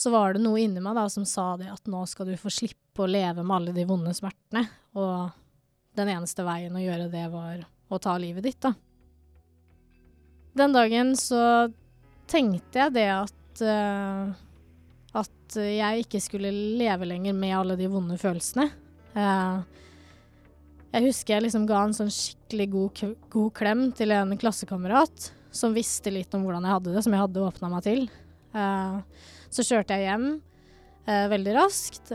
Så 0.00 0.08
var 0.14 0.32
det 0.32 0.40
noe 0.40 0.62
inni 0.62 0.80
meg 0.80 0.96
da 0.96 1.04
som 1.12 1.26
sa 1.28 1.52
det 1.60 1.68
at 1.68 1.88
nå 1.90 2.06
skal 2.08 2.30
du 2.30 2.38
få 2.40 2.52
slippe 2.52 3.04
å 3.04 3.10
leve 3.10 3.44
med 3.44 3.56
alle 3.58 3.76
de 3.76 3.84
vonde 3.84 4.14
smertene. 4.16 4.64
Og 4.96 5.28
den 5.98 6.12
eneste 6.12 6.44
veien 6.46 6.76
å 6.76 6.82
gjøre 6.82 7.08
det 7.12 7.26
var 7.32 7.64
å 7.90 7.98
ta 7.98 8.14
livet 8.20 8.46
ditt, 8.46 8.60
da. 8.62 8.74
Den 10.54 10.74
dagen 10.74 11.14
så 11.18 11.70
tenkte 12.30 12.84
jeg 12.84 12.94
det 12.96 13.08
at 13.12 13.62
uh, 13.62 14.30
At 15.20 15.56
jeg 15.58 16.04
ikke 16.04 16.20
skulle 16.22 16.52
leve 16.78 17.08
lenger 17.08 17.34
med 17.34 17.56
alle 17.56 17.74
de 17.78 17.88
vonde 17.90 18.14
følelsene. 18.20 18.68
Uh, 19.16 19.62
jeg 20.94 21.08
husker 21.08 21.36
jeg 21.36 21.46
liksom 21.48 21.66
ga 21.66 21.80
en 21.82 21.94
sånn 21.94 22.12
skikkelig 22.14 22.66
god, 22.70 23.02
god, 23.30 23.50
klem 23.54 23.82
til 23.98 24.14
en 24.14 24.36
klassekamerat 24.38 25.30
som 25.54 25.74
visste 25.74 26.12
litt 26.14 26.34
om 26.34 26.44
hvordan 26.46 26.66
jeg 26.66 26.76
hadde 26.76 26.94
det, 26.94 27.02
som 27.02 27.14
jeg 27.14 27.24
hadde 27.24 27.42
åpna 27.42 27.70
meg 27.72 27.82
til. 27.86 28.06
Uh, 28.54 29.02
så 29.50 29.66
kjørte 29.66 29.98
jeg 29.98 30.06
hjem 30.06 30.30
veldig 31.10 31.52
raskt. 31.56 32.12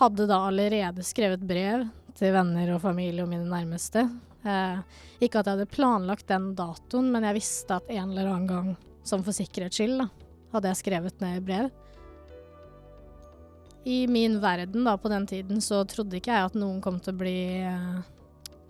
hadde 0.00 0.24
da 0.26 0.38
allerede 0.48 1.04
skrevet 1.06 1.44
brev 1.46 1.84
til 2.18 2.34
venner 2.34 2.74
og 2.74 2.82
familie 2.82 3.24
og 3.24 3.30
mine 3.30 3.48
nærmeste. 3.48 4.06
Eh, 4.42 4.80
ikke 5.22 5.40
at 5.40 5.46
jeg 5.46 5.58
hadde 5.58 5.70
planlagt 5.70 6.28
den 6.30 6.50
datoen, 6.58 7.12
men 7.14 7.26
jeg 7.28 7.38
visste 7.38 7.78
at 7.78 7.90
en 7.92 8.10
eller 8.10 8.30
annen 8.32 8.50
gang, 8.50 8.72
som 9.06 9.22
for 9.26 9.36
sikkerhets 9.36 9.78
skyld, 9.78 10.02
da, 10.02 10.08
hadde 10.56 10.72
jeg 10.72 10.82
skrevet 10.82 11.22
ned 11.22 11.46
brev. 11.46 11.70
I 13.84 14.04
min 14.06 14.38
verden 14.42 14.86
da, 14.86 14.96
på 14.98 15.10
den 15.10 15.26
tiden 15.26 15.62
så 15.62 15.82
trodde 15.90 16.18
ikke 16.18 16.34
jeg 16.34 16.50
at 16.50 16.58
noen 16.58 16.78
kom 16.82 17.00
til 17.02 17.14
å 17.14 17.18
bli, 17.18 17.38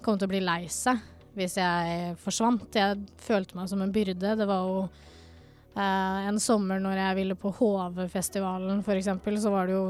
kom 0.05 0.17
til 0.17 0.29
å 0.29 0.33
bli 0.33 0.41
lei 0.45 0.63
seg 0.73 1.01
hvis 1.37 1.57
jeg 1.61 2.17
forsvant. 2.21 2.69
Jeg 2.77 3.01
følte 3.21 3.57
meg 3.57 3.69
som 3.71 3.83
en 3.85 3.93
byrde. 3.93 4.35
Det 4.37 4.47
var 4.49 4.65
jo 4.69 4.81
eh, 4.85 6.19
en 6.29 6.41
sommer 6.41 6.81
når 6.81 7.01
jeg 7.01 7.19
ville 7.21 7.37
på 7.41 7.53
HV-festivalen 7.59 8.83
f.eks., 8.85 9.13
så 9.41 9.53
var 9.53 9.69
det 9.69 9.77
jo 9.77 9.87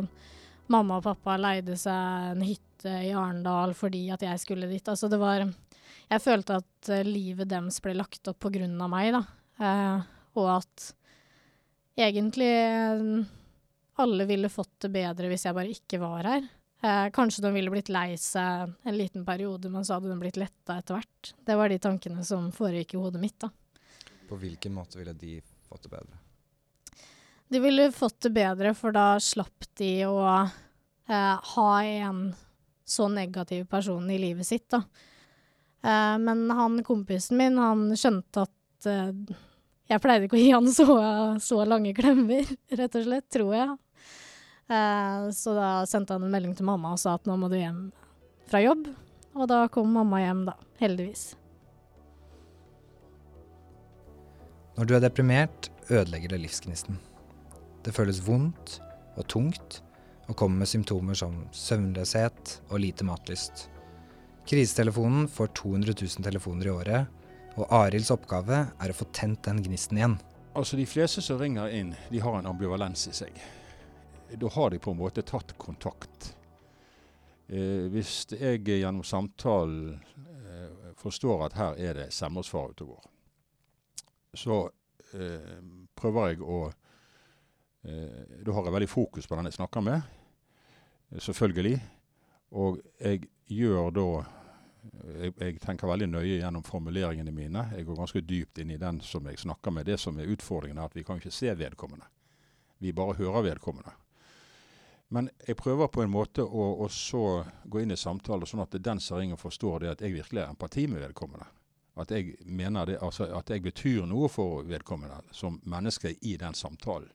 mamma 0.72 1.00
og 1.00 1.06
pappa 1.06 1.38
leide 1.40 1.76
seg 1.78 2.34
en 2.36 2.44
hytte 2.46 2.71
i 2.88 3.12
Arendal 3.12 3.74
fordi 3.76 4.06
at 4.14 4.24
jeg 4.24 4.40
skulle 4.42 4.70
dit. 4.70 4.88
Altså 4.88 5.10
det 5.12 5.20
var 5.20 5.44
Jeg 5.44 6.22
følte 6.22 6.58
at 6.62 6.90
uh, 6.90 7.04
livet 7.06 7.50
deres 7.50 7.80
ble 7.84 7.94
lagt 7.96 8.28
opp 8.28 8.40
på 8.42 8.52
grunn 8.52 8.80
av 8.80 8.90
meg, 8.92 9.12
da. 9.14 9.22
Eh, 9.62 10.10
og 10.40 10.48
at 10.48 10.88
egentlig 11.96 12.50
uh, 12.50 13.22
alle 14.02 14.26
ville 14.28 14.50
fått 14.52 14.86
det 14.86 14.92
bedre 14.94 15.30
hvis 15.30 15.46
jeg 15.46 15.56
bare 15.56 15.72
ikke 15.72 16.00
var 16.02 16.26
her. 16.26 16.50
kanskje 17.14 17.44
de 17.44 17.52
ville 17.54 17.70
blitt 17.70 17.92
lei 17.92 18.16
seg 18.18 18.72
en 18.82 18.96
liten 18.96 19.24
periode, 19.24 19.68
men 19.70 19.84
så 19.84 19.94
hadde 19.94 20.10
de 20.10 20.18
blitt 20.18 20.40
letta 20.40 20.80
etter 20.80 20.96
hvert. 20.96 21.34
Det 21.46 21.54
var 21.54 21.70
de 21.70 21.78
tankene 21.78 22.24
som 22.26 22.48
foregikk 22.52 22.96
i 22.96 23.02
hodet 23.04 23.20
mitt, 23.22 23.38
da. 23.38 23.52
På 24.28 24.40
hvilken 24.40 24.74
måte 24.74 24.98
ville 24.98 25.12
de 25.12 25.36
fått 25.68 25.84
det 25.84 25.92
bedre? 25.92 26.18
De 27.52 27.60
ville 27.60 27.92
fått 27.92 28.20
det 28.20 28.30
bedre, 28.30 28.70
for 28.74 28.94
da 28.96 29.20
slapp 29.20 29.66
de 29.76 29.90
å 30.08 30.22
eh, 30.24 31.50
ha 31.54 31.72
en 31.84 32.22
så 32.84 33.08
negativ 33.08 33.66
person 33.70 34.10
i 34.10 34.18
livet 34.18 34.46
sitt, 34.46 34.68
da. 34.70 34.82
Eh, 35.82 36.18
men 36.18 36.50
han 36.50 36.82
kompisen 36.84 37.38
min, 37.38 37.58
han 37.58 37.90
skjønte 37.98 38.46
at 38.46 38.88
eh, 38.90 39.10
jeg 39.90 40.02
pleide 40.02 40.28
ikke 40.28 40.38
å 40.38 40.42
gi 40.42 40.52
han 40.54 40.68
så, 40.72 40.86
så, 41.42 41.62
lange 41.68 41.94
klemmer, 41.96 42.46
rett 42.80 42.98
og 42.98 43.06
slett, 43.06 43.28
tror 43.34 43.54
jeg. 43.56 43.76
Eh, 44.72 45.28
så 45.34 45.56
da 45.58 45.70
sendte 45.90 46.16
han 46.16 46.26
en 46.26 46.32
melding 46.32 46.56
til 46.58 46.68
mamma 46.68 46.94
og 46.94 47.02
sa 47.02 47.16
at 47.18 47.28
nå 47.28 47.36
må 47.38 47.50
du 47.52 47.58
hjem 47.58 47.86
fra 48.50 48.62
jobb. 48.62 48.88
Og 49.32 49.48
da 49.48 49.64
kom 49.72 49.92
mamma 49.94 50.20
hjem, 50.22 50.44
da. 50.50 50.58
Heldigvis. 50.82 51.32
Når 54.76 54.88
du 54.88 54.94
er 54.96 55.02
deprimert, 55.04 55.68
ødelegger 55.92 56.32
det 56.32 56.42
livsgnisten. 56.44 56.98
Det 57.84 57.92
føles 57.96 58.22
vondt 58.24 58.78
og 59.18 59.26
tungt 59.28 59.82
og 60.32 60.38
kommer 60.38 60.62
med 60.64 60.70
symptomer 60.70 61.18
som 61.18 61.34
søvnløshet 61.52 62.58
og 62.70 62.80
lite 62.80 63.04
matlyst. 63.04 63.66
Krisetelefonen 64.48 65.28
får 65.28 65.52
200 65.60 65.94
000 66.00 66.24
telefoner 66.24 66.66
i 66.66 66.70
året, 66.72 67.06
og 67.60 67.68
Arilds 67.76 68.10
oppgave 68.14 68.62
er 68.80 68.92
å 68.92 68.96
få 68.96 69.06
tent 69.12 69.42
den 69.44 69.60
gnisten 69.62 70.00
igjen. 70.00 70.14
Altså 70.56 70.78
De 70.80 70.86
fleste 70.88 71.22
som 71.24 71.40
ringer 71.40 71.72
inn, 71.76 71.92
de 72.08 72.20
har 72.24 72.38
en 72.38 72.48
ambivalens 72.48 73.04
i 73.10 73.12
seg. 73.16 73.36
Da 74.32 74.48
har 74.54 74.72
de 74.72 74.80
på 74.80 74.94
en 74.94 75.00
måte 75.02 75.24
tatt 75.28 75.52
kontakt. 75.60 76.32
Eh, 77.52 77.92
hvis 77.92 78.24
jeg 78.32 78.64
gjennom 78.64 79.04
samtalen 79.04 79.98
eh, 80.16 80.94
forstår 80.96 81.46
at 81.46 81.58
her 81.58 81.76
er 81.76 82.00
det 82.00 82.08
selvmordsfare 82.16 82.72
ute 82.72 82.86
og 82.86 82.94
går, 82.94 83.10
så 84.40 84.62
eh, 85.12 85.60
prøver 85.98 86.32
jeg 86.32 86.40
å 86.40 86.62
eh, 87.84 88.40
Da 88.40 88.56
har 88.56 88.64
jeg 88.64 88.76
veldig 88.78 88.90
fokus 88.90 89.28
på 89.28 89.36
den 89.36 89.50
jeg 89.50 89.60
snakker 89.60 89.84
med 89.84 90.21
selvfølgelig. 91.20 91.80
Og 92.52 92.78
jeg 93.00 93.26
gjør 93.48 93.90
da 93.96 94.06
jeg, 94.92 95.32
jeg, 95.38 95.58
tenker 95.62 95.90
veldig 95.90 96.08
nøye 96.10 96.38
gjennom 96.40 96.64
formuleringene 96.66 97.32
mine. 97.34 97.68
Jeg 97.76 97.86
går 97.86 98.00
ganske 98.00 98.22
dypt 98.26 98.58
inn 98.62 98.72
i 98.74 98.80
den 98.80 99.00
som 99.04 99.26
jeg 99.28 99.38
snakker 99.38 99.74
med. 99.74 99.86
Det 99.86 99.98
som 100.00 100.18
er 100.18 100.30
utfordringen, 100.32 100.80
er 100.80 100.90
at 100.90 100.96
vi 100.96 101.04
kan 101.06 101.20
ikke 101.20 101.34
se 101.34 101.54
vedkommende. 101.58 102.08
Vi 102.82 102.92
bare 102.92 103.16
hører 103.20 103.46
vedkommende. 103.46 103.94
Men 105.12 105.28
jeg 105.46 105.56
prøver 105.56 105.90
på 105.92 106.02
en 106.02 106.10
måte 106.10 106.42
å, 106.42 106.66
å 106.82 106.88
så 106.88 107.44
gå 107.68 107.82
inn 107.82 107.92
i 107.92 108.00
samtaler 108.00 108.48
sånn 108.48 108.64
at 108.64 108.78
den 108.80 109.00
som 109.00 109.20
ringer, 109.20 109.36
forstår 109.36 109.84
det 109.84 109.90
at 109.92 110.04
jeg 110.04 110.16
virkelig 110.16 110.40
har 110.40 110.54
empati 110.54 110.86
med 110.88 111.04
vedkommende. 111.04 111.46
At 112.00 112.10
jeg 112.10 112.38
mener 112.48 112.88
det, 112.88 112.96
altså 113.04 113.28
at 113.36 113.52
jeg 113.52 113.62
betyr 113.62 114.06
noe 114.08 114.30
for 114.32 114.64
vedkommende 114.64 115.20
som 115.36 115.60
menneske 115.68 116.14
i 116.24 116.38
den 116.40 116.56
samtalen. 116.56 117.10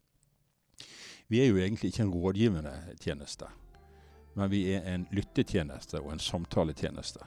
Vi 1.28 1.42
er 1.42 1.50
jo 1.50 1.58
egentlig 1.58 1.90
ikke 1.92 2.06
en 2.06 2.14
rådgivende 2.14 2.76
tjeneste 3.02 3.50
men 4.38 4.52
vi 4.52 4.60
er 4.70 4.86
en 4.86 5.08
lyttetjeneste 5.10 5.98
og 5.98 6.12
en 6.14 6.22
samtaletjeneste. 6.22 7.26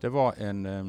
Det 0.00 0.08
var 0.08 0.32
en, 0.32 0.66
eh, 0.66 0.86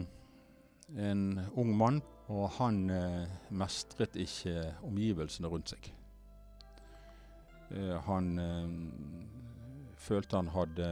en, 0.97 1.41
ung 1.53 1.77
mann, 1.77 2.01
og 2.31 2.49
han 2.49 2.89
eh, 2.89 3.27
mestret 3.49 4.15
ikke 4.15 4.71
omgivelsene 4.87 5.51
rundt 5.51 5.75
seg. 5.75 5.91
Eh, 7.71 7.97
han 8.07 8.31
eh, 8.39 9.95
følte 10.01 10.39
han 10.39 10.51
hadde 10.51 10.89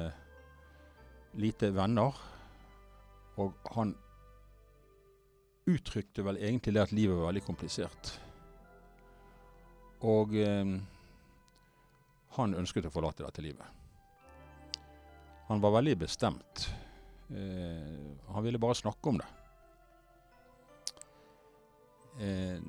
lite 1.40 1.72
venner. 1.76 2.16
Og 3.40 3.72
han 3.76 3.96
uttrykte 5.70 6.26
vel 6.26 6.40
egentlig 6.42 6.74
det 6.76 6.86
at 6.88 6.96
livet 6.96 7.18
var 7.20 7.30
veldig 7.30 7.46
komplisert. 7.46 8.14
Og 10.08 10.36
eh, 10.40 10.78
han 12.38 12.56
ønsket 12.56 12.88
å 12.88 12.94
forlate 12.94 13.26
dette 13.26 13.44
livet. 13.44 13.76
Han 15.50 15.62
var 15.64 15.74
veldig 15.80 15.98
bestemt. 16.06 16.70
Eh, 17.30 18.32
han 18.34 18.46
ville 18.46 18.62
bare 18.62 18.78
snakke 18.78 19.10
om 19.10 19.20
det. 19.20 19.30
Eh, 22.20 22.62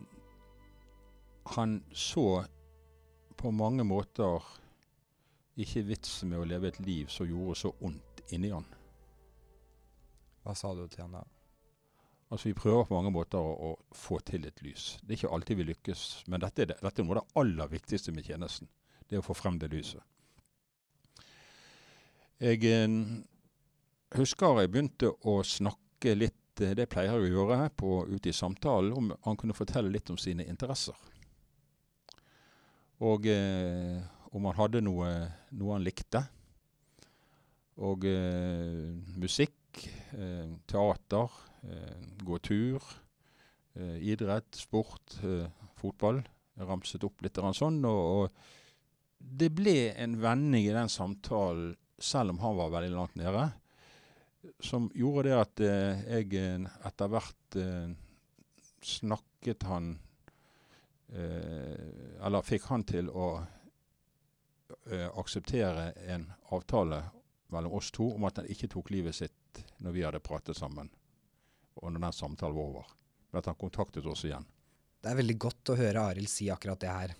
han 1.56 1.82
så 1.92 2.44
på 3.40 3.50
mange 3.50 3.84
måter 3.88 4.44
ikke 5.60 5.82
vits 5.88 6.20
med 6.28 6.40
å 6.40 6.46
leve 6.48 6.68
et 6.68 6.80
liv 6.84 7.08
som 7.12 7.28
gjorde 7.28 7.56
så 7.56 7.72
ondt 7.80 8.20
inni 8.34 8.50
han. 8.52 8.66
Hva 10.44 10.54
sa 10.56 10.72
du 10.76 10.86
til 10.88 11.04
han 11.06 11.16
da? 11.16 11.24
Altså 12.30 12.50
Vi 12.50 12.54
prøver 12.54 12.84
på 12.86 12.94
mange 12.94 13.10
måter 13.10 13.42
å, 13.42 13.54
å, 13.70 13.96
få 13.96 14.20
til 14.28 14.44
et 14.46 14.60
lys. 14.62 14.92
Det 15.02 15.14
er 15.14 15.18
ikke 15.18 15.32
alltid 15.34 15.58
vi 15.58 15.66
lykkes, 15.72 16.04
men 16.30 16.44
dette 16.44 16.62
er, 16.62 16.70
det, 16.70 16.76
dette 16.84 17.02
er 17.02 17.08
noe 17.08 17.16
av 17.16 17.22
det 17.24 17.40
aller 17.42 17.72
viktigste 17.72 18.14
med 18.14 18.28
tjenesten. 18.28 18.70
Det 19.08 19.16
er 19.16 19.22
å 19.22 19.26
få 19.26 19.34
frem 19.34 19.58
det 19.58 19.72
lyset. 19.72 20.04
Jeg 22.40 22.62
eh, 22.70 22.86
husker 24.16 24.60
jeg 24.62 24.72
begynte 24.72 25.10
å 25.28 25.40
snakke 25.44 26.14
litt, 26.14 26.62
eh, 26.62 26.76
det 26.78 26.86
pleier 26.92 27.16
jeg 27.16 27.32
å 27.32 27.32
gjøre 27.34 27.66
på, 27.74 28.04
ute 28.12 28.30
i 28.30 28.36
samtalen, 28.36 28.94
om 28.94 29.10
han 29.26 29.40
kunne 29.40 29.56
fortelle 29.56 29.90
litt 29.90 30.12
om 30.14 30.20
sine 30.20 30.46
interesser. 30.46 30.94
Og 33.00 33.26
eh, 33.32 34.00
om 34.36 34.46
han 34.50 34.58
hadde 34.58 34.82
noe, 34.84 35.08
noe, 35.56 35.72
han 35.72 35.84
likte. 35.84 36.20
Og 37.80 38.04
eh, 38.08 38.90
musikk, 39.20 39.86
eh, 40.12 40.50
teater, 40.68 41.38
eh, 41.64 42.02
gå 42.20 42.40
tur, 42.44 42.84
eh, 43.78 43.96
idrett, 44.12 44.52
sport, 44.60 45.16
eh, 45.24 45.48
fotball. 45.80 46.20
Jeg 46.60 46.68
ramset 46.68 47.06
opp 47.08 47.24
litt 47.24 47.40
sånn. 47.56 47.80
Og, 47.88 48.28
og 48.28 49.30
det 49.40 49.48
ble 49.56 49.94
en 49.96 50.18
vending 50.20 50.68
i 50.68 50.76
den 50.76 50.92
samtalen, 50.92 51.72
selv 52.00 52.34
om 52.34 52.44
han 52.44 52.56
var 52.56 52.76
veldig 52.76 52.92
langt 52.92 53.16
nede, 53.20 53.48
som 54.64 54.86
gjorde 54.96 55.28
det 55.28 55.34
at 55.36 55.60
jeg 55.60 56.62
etter 56.88 57.10
hvert 57.12 57.56
snakket 58.80 59.66
han 59.68 59.90
Eller 61.10 62.44
fikk 62.46 62.68
han 62.70 62.84
til 62.86 63.08
å 63.10 63.28
eh, 64.90 65.08
akseptere 65.18 65.90
en 66.12 66.28
avtale 66.54 67.02
mellom 67.50 67.72
oss 67.72 67.90
to 67.90 68.12
om 68.14 68.26
at 68.28 68.38
han 68.38 68.50
ikke 68.50 68.68
tok 68.70 68.92
livet 68.94 69.16
sitt 69.16 69.62
når 69.82 69.96
vi 69.96 70.04
hadde 70.06 70.22
pratet 70.22 70.56
sammen, 70.56 70.90
og 71.74 71.92
når 71.92 72.06
den 72.06 72.14
samtalen 72.14 72.56
var 72.56 72.68
over. 72.68 72.92
Men 73.30 73.42
at 73.42 73.50
han 73.50 73.58
kontaktet 73.58 74.06
oss 74.06 74.24
igjen. 74.28 74.46
Det 75.00 75.10
er 75.10 75.18
veldig 75.18 75.38
godt 75.40 75.72
å 75.72 75.78
høre 75.78 76.06
Arild 76.12 76.30
si 76.30 76.50
akkurat 76.52 76.80
det 76.82 76.92
her. 76.92 77.14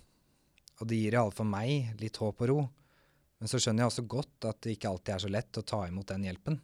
Og 0.81 0.87
det 0.89 0.99
gir 0.99 1.17
iallfall 1.17 1.49
meg 1.49 1.95
litt 2.01 2.19
håp 2.21 2.43
og 2.45 2.51
ro. 2.51 2.59
Men 3.41 3.49
så 3.49 3.57
skjønner 3.57 3.83
jeg 3.83 3.91
også 3.91 4.03
godt 4.09 4.47
at 4.49 4.59
det 4.61 4.75
ikke 4.75 4.91
alltid 4.91 5.15
er 5.15 5.23
så 5.23 5.31
lett 5.33 5.57
å 5.57 5.65
ta 5.65 5.79
imot 5.87 6.11
den 6.13 6.27
hjelpen. 6.27 6.59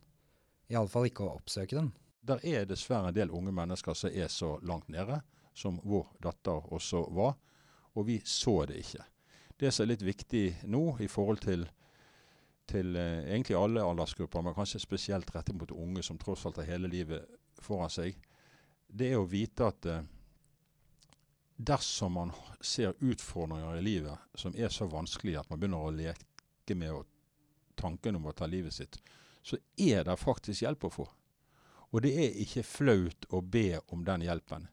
Iallfall 0.70 1.10
ikke 1.10 1.26
å 1.26 1.38
oppsøke 1.40 1.78
den. 1.78 1.90
Der 2.28 2.44
er 2.46 2.68
dessverre 2.70 3.10
en 3.10 3.18
del 3.18 3.34
unge 3.34 3.54
mennesker 3.56 3.98
som 3.98 4.14
er 4.14 4.30
så 4.32 4.58
langt 4.68 4.90
nede, 4.94 5.22
som 5.58 5.80
vår 5.84 6.06
datter 6.22 6.74
også 6.74 7.02
var. 7.18 7.34
Og 7.98 8.06
vi 8.06 8.20
så 8.26 8.60
det 8.70 8.78
ikke. 8.84 9.06
Det 9.58 9.72
som 9.74 9.84
er 9.84 9.96
litt 9.96 10.06
viktig 10.06 10.44
nå 10.70 10.84
i 11.02 11.08
forhold 11.10 11.42
til, 11.42 11.66
til 12.70 12.94
eh, 12.96 13.26
egentlig 13.26 13.58
alle 13.58 13.82
aldersgrupper, 13.82 14.46
men 14.46 14.54
kanskje 14.54 14.84
spesielt 14.84 15.34
rettet 15.34 15.58
mot 15.58 15.74
unge 15.74 16.06
som 16.06 16.20
tross 16.22 16.46
alt 16.46 16.62
har 16.62 16.70
hele 16.70 16.92
livet 16.92 17.26
foran 17.58 17.90
seg, 17.90 18.20
det 18.88 19.10
er 19.12 19.18
å 19.18 19.26
vite 19.26 19.66
at 19.66 19.90
eh, 19.90 20.06
dersom 21.58 22.20
man 22.20 22.36
ser 22.62 22.94
utfordringer 23.02 23.80
i 23.80 23.86
livet 23.86 24.38
som 24.38 24.54
er 24.54 24.70
så 24.70 24.86
vanskelige 24.86 25.42
at 25.42 25.50
man 25.50 25.60
begynner 25.60 25.90
å 25.90 25.96
leke 25.96 26.78
med 26.78 27.10
tanken 27.78 28.22
om 28.22 28.30
å 28.30 28.38
ta 28.38 28.46
livet 28.46 28.78
sitt, 28.78 29.02
så 29.42 29.58
er 29.74 30.06
det 30.06 30.22
faktisk 30.22 30.62
hjelp 30.62 30.86
å 30.86 30.94
få. 30.94 31.10
Og 31.96 32.04
det 32.04 32.14
er 32.14 32.42
ikke 32.44 32.68
flaut 32.68 33.26
å 33.34 33.42
be 33.42 33.80
om 33.90 34.06
den 34.06 34.26
hjelpen. 34.28 34.68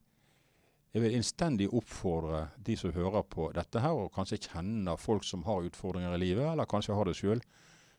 Jeg 0.94 1.02
vil 1.02 1.16
innstendig 1.18 1.66
oppfordre 1.74 2.44
de 2.62 2.76
som 2.78 2.92
hører 2.94 3.24
på 3.26 3.48
dette 3.56 3.80
her, 3.82 3.96
og 3.98 4.12
kanskje 4.14 4.44
kjenner 4.44 5.00
folk 5.00 5.24
som 5.26 5.42
har 5.42 5.66
utfordringer 5.66 6.14
i 6.14 6.20
livet, 6.22 6.46
eller 6.52 6.70
kanskje 6.70 6.94
har 6.94 7.10
det 7.10 7.16
sjøl, 7.18 7.42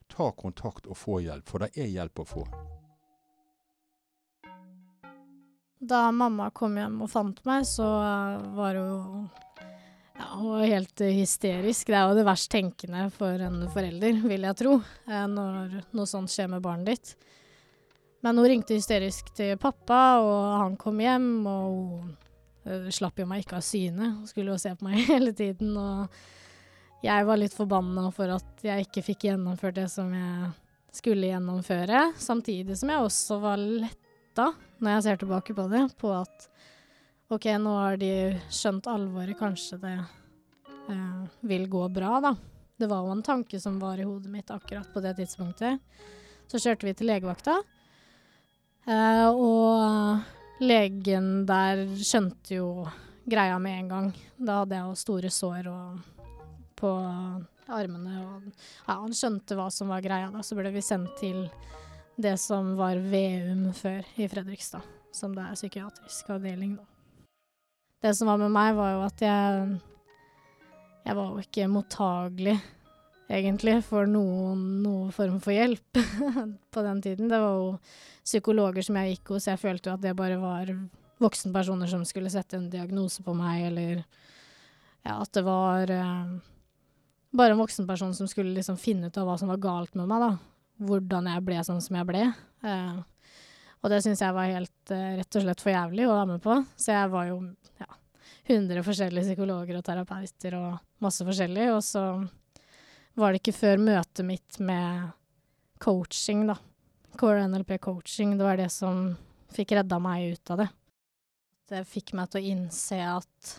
ta 0.08 0.30
kontakt 0.32 0.88
og 0.88 0.96
få 0.96 1.18
hjelp, 1.20 1.44
for 1.44 1.60
det 1.60 1.74
er 1.76 1.92
hjelp 1.92 2.24
å 2.24 2.26
få. 2.30 2.46
Da 5.76 6.06
mamma 6.08 6.48
kom 6.56 6.80
hjem 6.80 7.02
og 7.04 7.12
fant 7.12 7.44
meg, 7.44 7.68
så 7.68 7.84
var 8.56 8.80
hun 8.80 9.28
ja, 10.16 10.32
hun 10.40 10.64
helt 10.64 11.04
hysterisk. 11.04 11.92
Det 11.92 12.00
er 12.00 12.08
jo 12.08 12.16
det 12.16 12.24
verst 12.24 12.48
tenkende 12.48 13.10
for 13.12 13.44
en 13.44 13.66
forelder, 13.76 14.24
vil 14.24 14.48
jeg 14.48 14.62
tro, 14.64 14.78
eh, 15.04 15.26
når 15.28 15.82
noe 15.92 16.08
sånt 16.08 16.32
skjer 16.32 16.48
med 16.56 16.64
barnet 16.64 16.94
ditt. 16.94 17.32
Men 18.24 18.40
hun 18.40 18.48
ringte 18.48 18.78
hysterisk 18.78 19.34
til 19.36 19.58
pappa, 19.60 20.22
og 20.24 20.62
han 20.62 20.80
kom 20.80 21.04
hjem, 21.04 21.34
og 21.44 21.74
hun 21.76 22.14
slapp 22.90 23.20
jo 23.20 23.26
meg 23.30 23.44
ikke 23.44 23.60
av 23.60 23.64
syne. 23.66 24.10
Skulle 24.26 24.54
jo 24.54 24.60
se 24.60 24.74
på 24.76 24.88
meg 24.88 25.04
hele 25.12 25.32
tiden, 25.36 25.76
og 25.78 27.04
jeg 27.04 27.26
var 27.28 27.38
litt 27.38 27.54
forbanna 27.54 28.08
for 28.14 28.32
at 28.34 28.64
jeg 28.64 28.86
ikke 28.86 29.04
fikk 29.12 29.28
gjennomført 29.28 29.78
det 29.78 29.88
som 29.92 30.10
jeg 30.14 30.50
skulle 30.96 31.30
gjennomføre. 31.30 32.10
Samtidig 32.18 32.78
som 32.80 32.92
jeg 32.92 33.04
også 33.04 33.38
var 33.42 33.60
letta, 33.60 34.50
når 34.80 34.96
jeg 34.96 35.06
ser 35.06 35.22
tilbake 35.22 35.56
på 35.56 35.68
det, 35.72 35.84
på 36.00 36.12
at 36.16 36.48
OK, 37.32 37.48
nå 37.58 37.72
har 37.74 37.96
de 38.00 38.10
skjønt 38.54 38.86
alvoret, 38.90 39.36
kanskje 39.38 39.80
det 39.82 39.96
eh, 39.98 41.24
vil 41.50 41.66
gå 41.70 41.88
bra, 41.90 42.20
da. 42.22 42.36
Det 42.76 42.88
var 42.90 43.06
jo 43.06 43.14
en 43.16 43.24
tanke 43.24 43.58
som 43.60 43.80
var 43.80 43.98
i 43.98 44.06
hodet 44.06 44.30
mitt 44.30 44.52
akkurat 44.52 44.88
på 44.92 45.02
det 45.04 45.16
tidspunktet. 45.18 45.80
Så 46.46 46.60
kjørte 46.62 46.86
vi 46.86 46.94
til 46.94 47.10
legevakta. 47.10 47.56
Eh, 48.86 49.28
og 49.32 50.35
legen 50.62 51.44
der 51.48 51.84
skjønte 52.00 52.56
jo 52.58 52.68
greia 53.26 53.58
med 53.58 53.80
en 53.80 53.88
gang. 53.90 54.10
Da 54.36 54.60
hadde 54.62 54.78
jeg 54.78 54.88
jo 54.88 55.00
store 55.00 55.32
sår 55.32 55.70
på 56.78 56.92
armene. 57.72 58.18
Og 58.24 58.50
ja, 58.86 58.94
han 58.94 59.16
skjønte 59.16 59.56
hva 59.58 59.68
som 59.74 59.90
var 59.92 60.04
greia. 60.04 60.30
Da 60.32 60.44
så 60.46 60.58
ble 60.58 60.72
vi 60.74 60.84
sendt 60.84 61.16
til 61.20 61.46
det 62.16 62.36
som 62.40 62.74
var 62.78 63.00
Veum 63.10 63.68
før 63.76 64.06
i 64.16 64.28
Fredrikstad. 64.30 64.84
Som 65.16 65.34
det 65.36 65.46
er 65.46 65.56
psykiatrisk 65.56 66.30
avdeling, 66.34 66.76
da. 66.76 66.84
Det 68.04 68.12
som 68.14 68.28
var 68.28 68.38
med 68.40 68.52
meg, 68.52 68.74
var 68.76 68.92
jo 68.92 69.04
at 69.06 69.22
jeg 69.24 69.76
Jeg 71.06 71.14
var 71.14 71.28
jo 71.30 71.38
ikke 71.38 71.68
mottagelig, 71.70 72.56
egentlig, 73.28 73.78
for 73.86 74.08
noen, 74.10 74.82
noen 74.84 75.12
form 75.14 75.38
for 75.42 75.54
hjelp 75.54 76.00
på 76.74 76.84
den 76.86 77.02
tiden. 77.02 77.30
Det 77.30 77.40
var 77.42 77.58
jo 77.60 77.72
psykologer 78.26 78.86
som 78.86 78.98
jeg 79.00 79.16
gikk 79.16 79.34
hos, 79.34 79.48
jeg 79.50 79.62
følte 79.62 79.90
jo 79.90 79.96
at 79.96 80.04
det 80.04 80.14
bare 80.18 80.38
var 80.42 80.72
voksenpersoner 81.22 81.90
som 81.90 82.04
skulle 82.04 82.32
sette 82.32 82.58
en 82.58 82.68
diagnose 82.70 83.24
på 83.24 83.34
meg, 83.36 83.68
eller 83.70 84.04
ja, 85.06 85.16
at 85.20 85.32
det 85.36 85.44
var 85.46 85.90
eh, 85.92 86.36
bare 87.36 87.54
en 87.54 87.62
voksenperson 87.62 88.14
som 88.14 88.28
skulle 88.28 88.54
liksom 88.56 88.78
finne 88.80 89.08
ut 89.10 89.18
av 89.18 89.28
hva 89.28 89.36
som 89.40 89.50
var 89.52 89.62
galt 89.62 89.94
med 89.94 90.08
meg, 90.10 90.22
da. 90.22 90.32
Hvordan 90.86 91.28
jeg 91.30 91.44
ble 91.46 91.60
sånn 91.64 91.80
som 91.80 91.96
jeg 91.96 92.08
ble. 92.08 92.24
Eh, 92.66 92.98
og 93.84 93.92
det 93.92 94.02
syns 94.04 94.22
jeg 94.24 94.34
var 94.34 94.50
helt 94.50 94.92
eh, 94.92 95.12
rett 95.20 95.38
og 95.38 95.44
slett 95.44 95.62
for 95.62 95.72
jævlig 95.72 96.08
å 96.08 96.16
være 96.16 96.30
med 96.34 96.42
på. 96.44 96.58
Så 96.76 96.92
jeg 96.92 97.12
var 97.12 97.30
jo 97.30 97.38
ja, 97.80 97.88
100 98.50 98.82
forskjellige 98.86 99.30
psykologer 99.30 99.78
og 99.78 99.86
terapeuter 99.86 100.58
og 100.58 101.04
masse 101.04 101.26
forskjellig. 101.28 101.68
Og 101.76 101.84
så 101.86 102.02
var 103.16 103.32
det 103.32 103.40
ikke 103.40 103.56
før 103.56 103.80
møtet 103.80 104.26
mitt 104.28 104.58
med 104.60 105.12
coaching, 105.80 106.46
da. 106.50 106.56
Core 107.16 107.46
NLP 107.48 107.78
coaching, 107.80 108.34
det 108.36 108.44
var 108.44 108.58
det 108.60 108.68
som 108.72 109.14
fikk 109.56 109.72
redda 109.78 109.98
meg 110.02 110.34
ut 110.34 110.52
av 110.52 110.60
det. 110.60 110.68
Det 111.66 111.80
fikk 111.88 112.12
meg 112.18 112.28
til 112.30 112.42
å 112.42 112.50
innse 112.52 112.98
at 113.08 113.54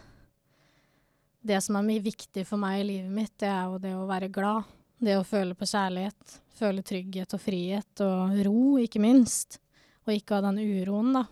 det 1.47 1.57
som 1.63 1.79
er 1.79 1.87
mye 1.87 2.03
viktig 2.03 2.45
for 2.47 2.61
meg 2.61 2.81
i 2.81 2.87
livet 2.91 3.13
mitt, 3.13 3.33
det 3.41 3.49
er 3.49 3.65
jo 3.65 3.81
det 3.81 3.95
å 3.97 4.05
være 4.09 4.29
glad. 4.33 4.67
Det 4.97 5.17
å 5.17 5.25
føle 5.25 5.57
på 5.57 5.67
kjærlighet, 5.69 6.37
føle 6.57 6.85
trygghet 6.85 7.35
og 7.37 7.41
frihet, 7.41 8.01
og 8.05 8.39
ro, 8.47 8.61
ikke 8.81 9.01
minst. 9.01 9.59
Og 10.07 10.15
ikke 10.15 10.37
ha 10.37 10.45
den 10.47 10.61
uroen, 10.61 11.13
da, 11.17 11.25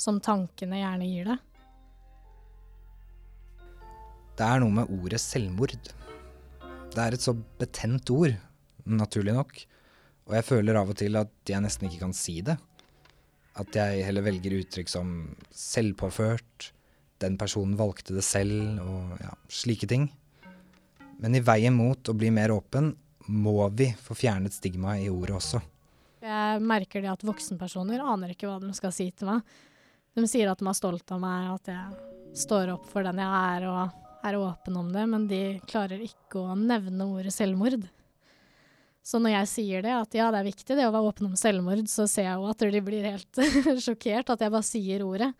som 0.00 0.20
tankene 0.22 0.80
gjerne 0.80 1.08
gir 1.10 1.32
deg. 1.32 1.44
Det 4.36 4.44
er 4.44 4.60
noe 4.60 4.82
med 4.82 4.92
ordet 5.00 5.20
selvmord. 5.22 5.76
Det 6.96 7.04
er 7.04 7.12
et 7.12 7.24
så 7.24 7.34
betent 7.60 8.08
ord, 8.14 8.32
naturlig 8.88 9.34
nok. 9.36 9.58
Og 10.26 10.38
jeg 10.38 10.46
føler 10.48 10.78
av 10.80 10.88
og 10.90 10.96
til 10.96 11.18
at 11.20 11.50
jeg 11.50 11.60
nesten 11.60 11.90
ikke 11.90 12.06
kan 12.06 12.16
si 12.16 12.38
det. 12.46 12.56
At 13.60 13.76
jeg 13.76 14.04
heller 14.06 14.24
velger 14.24 14.56
uttrykk 14.56 14.88
som 14.90 15.10
selvpåført, 15.52 16.70
den 17.20 17.36
personen 17.40 17.76
valgte 17.76 18.16
det 18.16 18.24
selv, 18.24 18.80
og 18.80 19.20
ja, 19.20 19.32
slike 19.48 19.88
ting. 19.88 20.08
Men 21.20 21.36
i 21.36 21.44
veien 21.44 21.76
mot 21.76 22.08
å 22.08 22.16
bli 22.16 22.32
mer 22.32 22.52
åpen 22.52 22.90
må 23.32 23.58
vi 23.76 23.90
få 24.00 24.16
fjernet 24.16 24.56
stigmaet 24.56 25.06
i 25.06 25.12
ordet 25.12 25.36
også. 25.38 25.60
Jeg 26.24 26.64
merker 26.64 27.04
det 27.04 27.12
at 27.12 27.24
voksenpersoner 27.26 28.02
aner 28.02 28.32
ikke 28.32 28.48
hva 28.48 28.58
de 28.62 28.72
skal 28.76 28.92
si 28.94 29.10
til 29.12 29.30
meg. 29.30 29.44
De 30.16 30.24
sier 30.28 30.48
at 30.48 30.60
de 30.60 30.68
er 30.68 30.76
stolt 30.76 31.12
av 31.12 31.20
meg, 31.20 31.52
at 31.58 31.72
jeg 31.72 32.40
står 32.46 32.72
opp 32.76 32.88
for 32.88 33.04
den 33.04 33.20
jeg 33.20 33.56
er 33.56 33.68
og 33.68 34.05
er 34.26 34.38
åpen 34.40 34.76
om 34.80 34.88
det, 34.92 35.04
men 35.10 35.28
de 35.30 35.42
klarer 35.68 36.02
ikke 36.04 36.42
å 36.42 36.56
nevne 36.58 37.06
ordet 37.06 37.34
selvmord. 37.34 37.86
Så 39.06 39.20
når 39.22 39.36
jeg 39.36 39.50
sier 39.52 39.84
det, 39.86 39.92
at 39.94 40.16
ja, 40.18 40.32
det 40.34 40.40
er 40.40 40.48
viktig 40.48 40.74
det 40.74 40.86
å 40.88 40.90
være 40.94 41.12
åpen 41.12 41.28
om 41.28 41.36
selvmord, 41.38 41.84
så 41.90 42.08
ser 42.10 42.26
jeg 42.26 42.40
jo 42.40 42.48
at 42.50 42.64
de 42.74 42.82
blir 42.82 43.06
helt 43.06 43.40
sjokkert 43.84 44.32
at 44.34 44.42
jeg 44.42 44.54
bare 44.54 44.66
sier 44.66 45.04
ordet. 45.06 45.30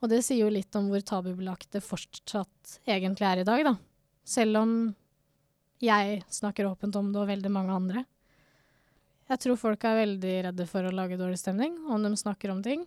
Og 0.00 0.08
det 0.08 0.22
sier 0.24 0.46
jo 0.46 0.52
litt 0.52 0.72
om 0.78 0.88
hvor 0.88 1.02
tabubelagt 1.04 1.68
det 1.76 1.84
fortsatt 1.84 2.78
egentlig 2.88 3.28
er 3.28 3.42
i 3.42 3.48
dag, 3.48 3.66
da. 3.68 3.74
Selv 4.24 4.62
om 4.62 4.72
jeg 5.84 6.22
snakker 6.32 6.68
åpent 6.68 6.96
om 6.96 7.10
det, 7.12 7.20
og 7.20 7.28
veldig 7.28 7.52
mange 7.52 7.76
andre. 7.76 8.04
Jeg 9.30 9.44
tror 9.44 9.60
folk 9.60 9.84
er 9.86 10.00
veldig 10.00 10.32
redde 10.48 10.66
for 10.68 10.88
å 10.88 10.94
lage 10.94 11.20
dårlig 11.20 11.38
stemning 11.40 11.76
om 11.92 12.02
de 12.02 12.10
snakker 12.18 12.52
om 12.52 12.64
ting. 12.64 12.82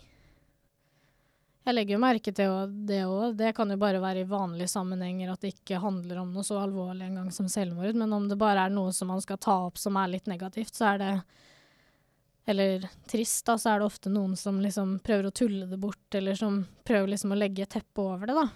Jeg 1.63 1.77
legger 1.77 1.95
jo 1.95 2.01
merke 2.03 2.31
til 2.35 2.73
det 2.87 2.99
òg. 3.07 3.37
Det 3.39 3.53
kan 3.55 3.71
jo 3.71 3.79
bare 3.79 4.01
være 4.03 4.25
i 4.25 4.27
vanlige 4.27 4.67
sammenhenger 4.73 5.31
at 5.31 5.45
det 5.45 5.53
ikke 5.53 5.79
handler 5.79 6.19
om 6.19 6.33
noe 6.35 6.43
så 6.43 6.57
alvorlig 6.59 7.07
engang 7.07 7.29
som 7.31 7.47
selvmord. 7.51 7.95
Men 7.95 8.11
om 8.15 8.27
det 8.27 8.39
bare 8.39 8.65
er 8.65 8.73
noe 8.73 8.91
som 8.95 9.07
man 9.13 9.23
skal 9.23 9.39
ta 9.39 9.55
opp 9.69 9.79
som 9.79 9.95
er 9.99 10.11
litt 10.11 10.27
negativt, 10.27 10.75
så 10.75 10.93
er 10.93 11.03
det 11.03 11.13
Eller 12.45 12.83
trist, 13.07 13.45
da, 13.47 13.55
så 13.55 13.69
er 13.71 13.79
det 13.79 13.85
ofte 13.87 14.11
noen 14.11 14.35
som 14.35 14.57
liksom 14.59 14.97
prøver 14.99 15.29
å 15.29 15.31
tulle 15.31 15.65
det 15.65 15.77
bort, 15.79 16.15
eller 16.15 16.35
som 16.35 16.57
prøver 16.83 17.13
liksom 17.13 17.31
å 17.31 17.37
legge 17.39 17.63
et 17.63 17.71
teppe 17.71 18.03
over 18.03 18.27
det, 18.27 18.35
da. 18.35 18.49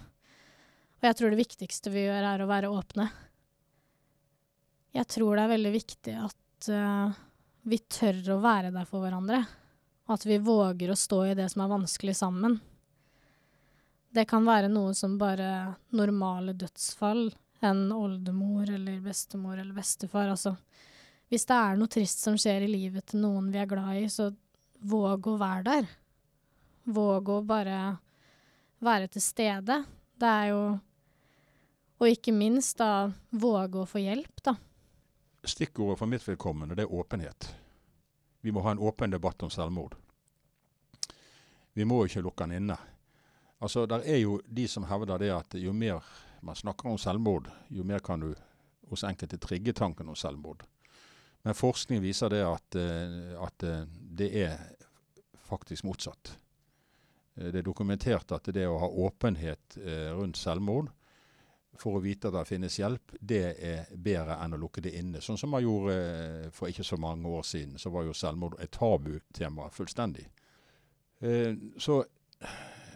Og 0.98 1.06
jeg 1.08 1.16
tror 1.16 1.32
det 1.32 1.38
viktigste 1.40 1.92
vi 1.94 2.02
gjør, 2.04 2.26
er 2.34 2.44
å 2.44 2.50
være 2.50 2.68
åpne. 2.68 3.06
Jeg 4.92 5.08
tror 5.08 5.38
det 5.38 5.46
er 5.46 5.54
veldig 5.54 5.72
viktig 5.72 6.14
at 6.20 6.68
uh, 6.68 7.16
vi 7.64 7.78
tør 7.88 8.34
å 8.34 8.42
være 8.44 8.74
der 8.76 8.84
for 8.88 9.06
hverandre. 9.06 9.40
At 10.12 10.28
vi 10.28 10.36
våger 10.36 10.92
å 10.92 10.98
stå 10.98 11.22
i 11.30 11.36
det 11.38 11.48
som 11.52 11.64
er 11.64 11.72
vanskelig 11.72 12.18
sammen. 12.20 12.58
Det 14.10 14.24
kan 14.28 14.46
være 14.46 14.70
noe 14.72 14.94
som 14.96 15.18
bare 15.20 15.74
normale 15.92 16.54
dødsfall, 16.56 17.28
en 17.60 17.92
oldemor 17.92 18.70
eller 18.70 19.00
bestemor 19.04 19.58
eller 19.58 19.74
bestefar. 19.76 20.30
Altså, 20.32 20.54
hvis 21.28 21.44
det 21.48 21.56
er 21.58 21.76
noe 21.76 21.92
trist 21.92 22.22
som 22.24 22.38
skjer 22.40 22.64
i 22.64 22.70
livet 22.70 23.10
til 23.10 23.20
noen 23.24 23.50
vi 23.52 23.60
er 23.60 23.68
glad 23.68 23.98
i, 24.00 24.06
så 24.08 24.30
våg 24.80 25.26
å 25.28 25.36
være 25.40 25.64
der. 25.66 25.88
Våg 26.88 27.28
å 27.34 27.40
bare 27.44 27.78
være 28.80 29.10
til 29.12 29.22
stede. 29.22 29.82
Det 30.18 30.28
er 30.28 30.52
jo 30.54 30.62
Og 31.98 32.06
ikke 32.06 32.30
minst, 32.30 32.76
da, 32.78 33.10
våge 33.34 33.80
å 33.82 33.86
få 33.90 33.98
hjelp, 33.98 34.36
da. 34.46 34.52
Stikkordet 35.42 35.98
for 35.98 36.06
mitt 36.06 36.22
vedkommende 36.22 36.76
det 36.78 36.84
er 36.84 36.92
åpenhet. 36.94 37.48
Vi 38.40 38.52
må 38.54 38.62
ha 38.62 38.70
en 38.70 38.78
åpen 38.78 39.10
debatt 39.10 39.42
om 39.42 39.50
selvmord. 39.50 39.96
Vi 41.74 41.82
må 41.82 42.04
ikke 42.06 42.22
lukke 42.22 42.46
den 42.46 42.60
inne. 42.62 42.76
Altså, 43.60 43.86
Der 43.86 44.02
er 44.04 44.16
jo 44.16 44.40
de 44.46 44.68
som 44.68 44.84
hevder 44.84 45.18
det 45.18 45.30
at 45.34 45.54
jo 45.54 45.72
mer 45.72 46.04
man 46.42 46.56
snakker 46.56 46.88
om 46.88 46.98
selvmord, 46.98 47.50
jo 47.70 47.84
mer 47.84 47.98
kan 47.98 48.20
du 48.20 48.34
hos 48.88 49.04
enkelte 49.04 49.38
trigge 49.38 49.72
tanken 49.72 50.08
om 50.08 50.16
selvmord. 50.16 50.64
Men 51.42 51.54
forskning 51.54 52.02
viser 52.02 52.30
det 52.32 52.42
at, 52.44 52.76
eh, 52.76 53.34
at 53.42 53.62
eh, 53.66 53.86
det 54.18 54.28
er 54.42 54.58
faktisk 55.48 55.84
motsatt. 55.84 56.34
Eh, 57.36 57.50
det 57.52 57.60
er 57.60 57.66
dokumentert 57.66 58.32
at 58.32 58.50
det 58.54 58.66
å 58.68 58.78
ha 58.82 58.88
åpenhet 58.88 59.78
rundt 60.16 60.38
selvmord 60.38 60.90
for 61.78 61.94
å 61.94 62.02
vite 62.02 62.28
at 62.28 62.34
det 62.34 62.48
finnes 62.48 62.78
hjelp, 62.80 63.12
det 63.20 63.42
er 63.62 63.90
bedre 63.94 64.40
enn 64.42 64.56
å 64.56 64.58
lukke 64.58 64.82
det 64.82 64.96
inne. 64.98 65.20
Sånn 65.22 65.38
som 65.38 65.52
man 65.52 65.62
gjorde 65.62 66.50
for 66.52 66.66
ikke 66.66 66.86
så 66.86 66.98
mange 66.98 67.30
år 67.30 67.44
siden. 67.46 67.76
Så 67.78 67.92
var 67.94 68.02
jo 68.02 68.16
selvmord 68.18 68.56
et 68.58 68.72
tabutema 68.74 69.68
fullstendig. 69.70 70.24
Så 71.78 72.00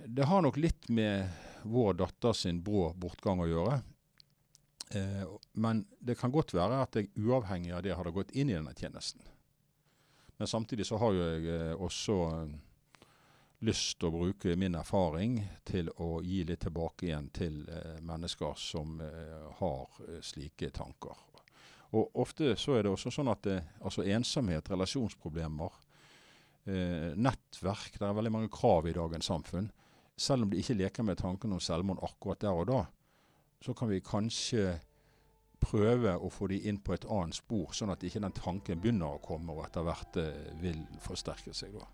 det 0.07 0.27
har 0.29 0.43
nok 0.43 0.57
litt 0.61 0.89
med 0.89 1.29
vår 1.63 1.95
datter 2.01 2.33
sin 2.37 2.63
brå 2.65 2.91
bortgang 2.99 3.43
å 3.43 3.49
gjøre. 3.51 3.79
Eh, 4.95 5.25
men 5.53 5.85
det 6.01 6.19
kan 6.21 6.33
godt 6.35 6.55
være 6.55 6.83
at 6.83 6.99
jeg 6.99 7.13
uavhengig 7.23 7.73
av 7.73 7.85
det 7.87 7.95
hadde 7.97 8.15
gått 8.15 8.35
inn 8.35 8.51
i 8.51 8.57
denne 8.57 8.75
tjenesten. 8.75 9.23
Men 10.37 10.51
samtidig 10.51 10.87
så 10.89 10.99
har 10.99 11.15
jo 11.15 11.23
jeg 11.23 11.49
eh, 11.55 11.75
også 11.79 12.19
eh, 12.33 12.55
lyst 13.63 13.99
til 14.01 14.11
å 14.11 14.17
bruke 14.17 14.57
min 14.59 14.75
erfaring 14.75 15.37
til 15.67 15.91
å 16.03 16.17
gi 16.25 16.43
litt 16.47 16.65
tilbake 16.65 17.07
igjen 17.07 17.29
til 17.35 17.61
eh, 17.71 18.01
mennesker 18.03 18.57
som 18.59 18.99
eh, 19.05 19.45
har 19.61 20.01
eh, 20.09 20.19
slike 20.25 20.73
tanker. 20.75 21.21
Og 21.93 22.19
ofte 22.25 22.57
så 22.59 22.79
er 22.79 22.87
det 22.87 22.93
også 22.93 23.13
sånn 23.13 23.29
at 23.29 23.47
altså 23.85 24.05
ensomhet, 24.09 24.71
relasjonsproblemer, 24.73 25.75
nettverk 26.63 27.99
Det 27.99 28.07
er 28.07 28.15
veldig 28.15 28.31
mange 28.33 28.49
krav 28.55 28.87
i 28.87 28.95
dagens 28.97 29.27
samfunn. 29.29 29.67
Selv 30.19 30.45
om 30.45 30.51
de 30.51 30.61
ikke 30.61 30.77
leker 30.77 31.07
med 31.07 31.19
tanken 31.21 31.55
om 31.55 31.61
selvmord 31.61 32.03
akkurat 32.05 32.43
der 32.45 32.57
og 32.57 32.67
da, 32.69 32.83
så 33.63 33.75
kan 33.75 33.91
vi 33.91 34.03
kanskje 34.05 34.77
prøve 35.63 36.17
å 36.19 36.31
få 36.33 36.49
de 36.51 36.59
inn 36.69 36.81
på 36.83 36.95
et 36.97 37.07
annet 37.07 37.39
spor, 37.39 37.71
sånn 37.77 37.93
at 37.95 38.03
ikke 38.05 38.23
den 38.23 38.35
tanken 38.35 38.81
begynner 38.83 39.15
å 39.15 39.23
komme 39.23 39.55
og 39.55 39.65
etter 39.67 39.87
hvert 39.87 40.19
eh, 40.21 40.55
vil 40.63 40.81
forsterke 41.05 41.55
seg. 41.55 41.77
da. 41.79 41.87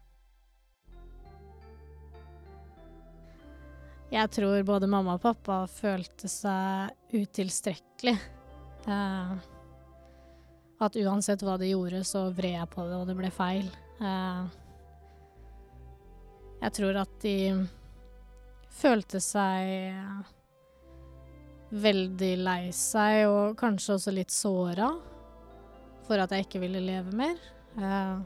Jeg 4.09 4.33
tror 4.33 4.63
både 4.65 4.89
mamma 4.89 5.19
og 5.19 5.25
pappa 5.27 5.67
følte 5.69 6.31
seg 6.33 7.13
utilstrekkelig. 7.13 8.17
Uh, 8.89 9.37
at 10.81 10.97
uansett 10.97 11.43
hva 11.45 11.59
de 11.61 11.69
gjorde, 11.69 12.01
så 12.09 12.31
vred 12.33 12.55
jeg 12.55 12.71
på 12.73 12.87
det, 12.89 12.97
og 12.97 13.11
det 13.11 13.17
ble 13.19 13.29
feil. 13.35 13.69
Uh, 14.01 14.49
jeg 16.63 16.73
tror 16.79 17.03
at 17.03 17.13
de 17.21 17.37
følte 18.73 19.21
seg 19.23 20.25
veldig 21.69 22.33
lei 22.41 22.73
seg, 22.73 23.27
og 23.29 23.59
kanskje 23.61 23.97
også 23.99 24.15
litt 24.15 24.33
såra 24.33 24.89
for 26.09 26.21
at 26.23 26.33
jeg 26.33 26.47
ikke 26.47 26.63
ville 26.63 26.81
leve 26.81 27.13
mer. 27.17 27.37
Uh, 27.77 28.21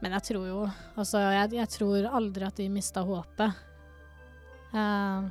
men 0.00 0.16
jeg 0.16 0.24
tror 0.30 0.46
jo 0.48 0.60
Altså, 0.98 1.20
jeg, 1.20 1.52
jeg, 1.54 1.70
tror 1.70 2.08
aldri 2.08 2.46
at 2.48 2.60
de 2.60 2.68
mista 2.72 3.04
håpet. 3.04 3.60
Uh, 4.72 5.28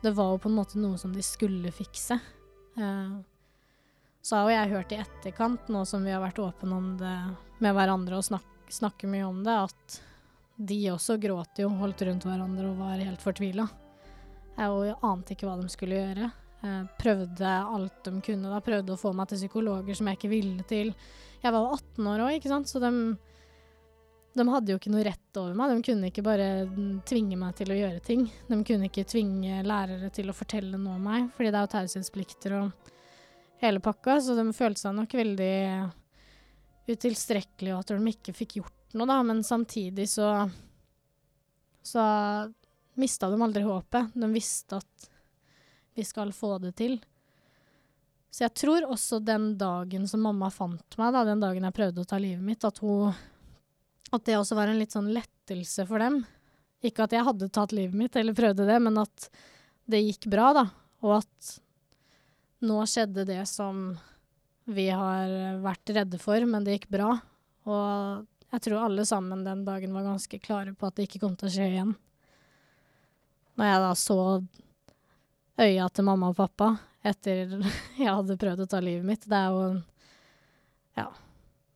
det 0.00 0.14
var 0.16 0.32
jo 0.32 0.40
på 0.40 0.48
en 0.48 0.56
måte 0.56 0.80
noe 0.80 0.96
som 1.00 1.12
de 1.12 1.22
skulle 1.24 1.72
fikse. 1.76 2.16
Så 4.24 4.36
har 4.36 4.46
jo 4.46 4.54
jeg 4.54 4.70
hørt 4.72 4.92
i 4.94 5.00
etterkant, 5.02 5.68
nå 5.68 5.82
som 5.88 6.04
vi 6.04 6.12
har 6.14 6.22
vært 6.22 6.40
åpne 6.40 6.76
om 6.76 6.86
det 7.00 7.16
med 7.60 7.74
hverandre 7.76 8.16
og 8.16 8.24
snak, 8.24 8.46
snakker 8.72 9.10
mye 9.12 9.26
om 9.28 9.42
det, 9.44 9.56
at 9.68 9.98
de 10.60 10.80
også 10.92 11.16
gråt 11.20 11.62
jo, 11.62 11.70
holdt 11.80 12.04
rundt 12.08 12.26
hverandre 12.28 12.68
og 12.68 12.82
var 12.82 13.00
helt 13.00 13.22
fortvila. 13.22 13.64
Og 14.60 14.82
jeg 14.84 14.98
ante 15.06 15.34
ikke 15.34 15.48
hva 15.48 15.56
de 15.60 15.72
skulle 15.72 15.96
gjøre. 15.96 16.28
Jeg 16.60 16.88
prøvde 17.00 17.48
alt 17.48 18.04
de 18.04 18.20
kunne. 18.20 18.52
da, 18.52 18.60
Prøvde 18.64 18.92
å 18.92 19.00
få 19.00 19.14
meg 19.16 19.30
til 19.30 19.40
psykologer 19.40 19.96
som 19.96 20.10
jeg 20.10 20.18
ikke 20.18 20.32
ville 20.32 20.66
til. 20.68 20.92
Jeg 21.40 21.54
var 21.54 21.64
jo 21.64 21.78
18 21.78 22.08
år 22.12 22.24
òg, 22.26 22.34
ikke 22.36 22.52
sant, 22.52 22.68
så 22.68 22.82
de, 22.82 22.90
de 24.36 24.46
hadde 24.50 24.74
jo 24.74 24.80
ikke 24.80 24.92
noe 24.92 25.04
rett 25.06 25.40
over 25.40 25.56
meg. 25.56 25.72
De 25.72 25.86
kunne 25.88 26.10
ikke 26.10 26.26
bare 26.26 26.48
tvinge 27.08 27.38
meg 27.40 27.54
til 27.56 27.72
å 27.72 27.78
gjøre 27.78 28.02
ting. 28.04 28.26
De 28.50 28.58
kunne 28.60 28.90
ikke 28.90 29.08
tvinge 29.08 29.62
lærere 29.64 30.10
til 30.12 30.28
å 30.28 30.36
fortelle 30.36 30.76
noe 30.76 30.98
om 30.98 31.08
meg, 31.08 31.30
fordi 31.36 31.54
det 31.54 31.62
er 31.62 31.64
jo 31.64 31.72
taushetsplikter 31.78 32.58
og 32.58 32.92
hele 33.64 33.80
pakka, 33.84 34.18
så 34.24 34.36
de 34.36 34.44
følte 34.56 34.84
seg 34.84 34.96
nok 34.96 35.16
veldig 35.16 35.54
utilstrekkelige, 36.90 37.74
og 37.76 37.82
at 37.82 37.92
de 37.92 38.12
ikke 38.12 38.36
fikk 38.36 38.60
gjort 38.60 38.79
noe, 38.96 39.08
da, 39.08 39.20
men 39.26 39.44
samtidig 39.46 40.08
så 40.10 40.32
så 41.82 42.02
mista 42.94 43.30
de 43.30 43.42
aldri 43.42 43.62
håpet. 43.62 44.12
De 44.14 44.28
visste 44.32 44.80
at 44.80 45.10
vi 45.94 46.04
skal 46.04 46.32
få 46.32 46.58
det 46.62 46.74
til. 46.78 46.98
Så 48.30 48.44
jeg 48.44 48.54
tror 48.54 48.86
også 48.86 49.18
den 49.24 49.54
dagen 49.58 50.06
som 50.08 50.22
mamma 50.22 50.50
fant 50.54 50.98
meg, 51.00 51.14
da, 51.14 51.24
den 51.26 51.42
dagen 51.42 51.66
jeg 51.66 51.76
prøvde 51.76 52.04
å 52.04 52.08
ta 52.08 52.20
livet 52.20 52.44
mitt, 52.44 52.64
at 52.64 52.78
hun 52.84 53.14
At 54.10 54.24
det 54.26 54.34
også 54.40 54.56
var 54.58 54.66
en 54.66 54.78
litt 54.78 54.90
sånn 54.90 55.12
lettelse 55.14 55.84
for 55.86 56.02
dem. 56.02 56.24
Ikke 56.82 57.04
at 57.04 57.12
jeg 57.14 57.22
hadde 57.22 57.46
tatt 57.54 57.70
livet 57.70 57.94
mitt 57.94 58.16
eller 58.18 58.34
prøvde 58.34 58.66
det, 58.66 58.78
men 58.82 58.98
at 58.98 59.28
det 59.86 60.00
gikk 60.02 60.26
bra, 60.32 60.48
da. 60.56 60.64
Og 61.06 61.20
at 61.20 61.50
nå 62.66 62.80
skjedde 62.90 63.22
det 63.28 63.44
som 63.46 63.92
vi 64.66 64.88
har 64.90 65.60
vært 65.62 65.92
redde 65.94 66.18
for, 66.18 66.42
men 66.42 66.66
det 66.66 66.74
gikk 66.74 66.88
bra. 66.90 67.12
Og 67.70 68.26
jeg 68.50 68.62
tror 68.66 68.84
alle 68.84 69.04
sammen 69.06 69.44
den 69.46 69.64
dagen 69.66 69.94
var 69.94 70.08
ganske 70.08 70.38
klare 70.42 70.74
på 70.74 70.88
at 70.88 70.96
det 70.96 71.06
ikke 71.06 71.22
kom 71.22 71.36
til 71.38 71.48
å 71.48 71.52
skje 71.54 71.68
igjen. 71.70 71.94
Når 73.58 73.68
jeg 73.70 73.82
da 73.84 73.90
så 73.98 74.18
øya 75.60 75.88
til 75.92 76.06
mamma 76.08 76.30
og 76.32 76.38
pappa 76.38 76.72
etter 77.06 77.56
jeg 78.00 78.10
hadde 78.10 78.38
prøvd 78.40 78.64
å 78.64 78.70
ta 78.70 78.80
livet 78.82 79.06
mitt, 79.06 79.26
det 79.28 79.38
er 79.38 79.54
jo 79.54 79.66
Ja. 80.98 81.10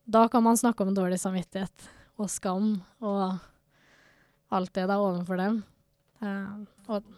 Da 0.05 0.27
kan 0.29 0.43
man 0.45 0.57
snakke 0.57 0.85
om 0.85 0.93
dårlig 0.93 1.17
samvittighet 1.17 1.87
og 2.21 2.29
skam 2.29 2.75
og 3.01 3.39
alt 4.53 4.73
det 4.75 4.83
der 4.85 5.01
overfor 5.01 5.39
dem. 5.39 5.63
Uh, 6.21 6.61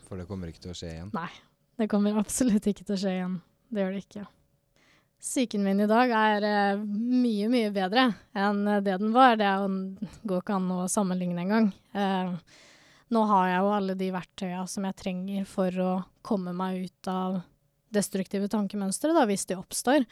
For 0.08 0.16
det 0.16 0.28
kommer 0.30 0.48
ikke 0.48 0.64
til 0.64 0.72
å 0.72 0.78
skje 0.78 0.94
igjen? 0.94 1.12
Nei. 1.14 1.30
Det 1.78 1.90
kommer 1.92 2.16
absolutt 2.18 2.66
ikke 2.70 2.86
til 2.88 2.96
å 2.96 3.02
skje 3.02 3.12
igjen. 3.20 3.36
Det 3.70 3.84
gjør 3.84 3.92
det 3.94 4.06
ikke. 4.06 4.24
Psyken 5.18 5.64
min 5.66 5.82
i 5.82 5.90
dag 5.90 6.12
er 6.14 6.46
uh, 6.46 6.84
mye, 6.86 7.50
mye 7.50 7.72
bedre 7.74 8.12
enn 8.38 8.62
det 8.86 9.00
den 9.02 9.12
var. 9.16 9.36
Det 9.40 9.50
går 10.30 10.44
ikke 10.44 10.58
an 10.60 10.72
å 10.76 10.86
sammenligne 10.92 11.42
engang. 11.44 11.72
Uh, 11.98 12.38
nå 13.14 13.24
har 13.30 13.50
jeg 13.50 13.64
jo 13.64 13.74
alle 13.74 13.96
de 13.98 14.10
verktøya 14.14 14.64
som 14.70 14.86
jeg 14.88 15.00
trenger 15.00 15.48
for 15.50 15.80
å 15.82 15.92
komme 16.28 16.54
meg 16.56 16.86
ut 16.86 17.10
av 17.12 17.40
destruktive 17.94 18.50
tankemønstre, 18.52 19.14
da, 19.16 19.24
hvis 19.30 19.48
de 19.50 19.58
oppstår. 19.58 20.06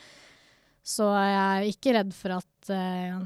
Så 0.85 1.09
jeg 1.11 1.39
er 1.41 1.69
ikke 1.69 1.95
redd 1.97 2.13
for 2.15 2.37
at 2.37 2.71
uh, 2.71 3.25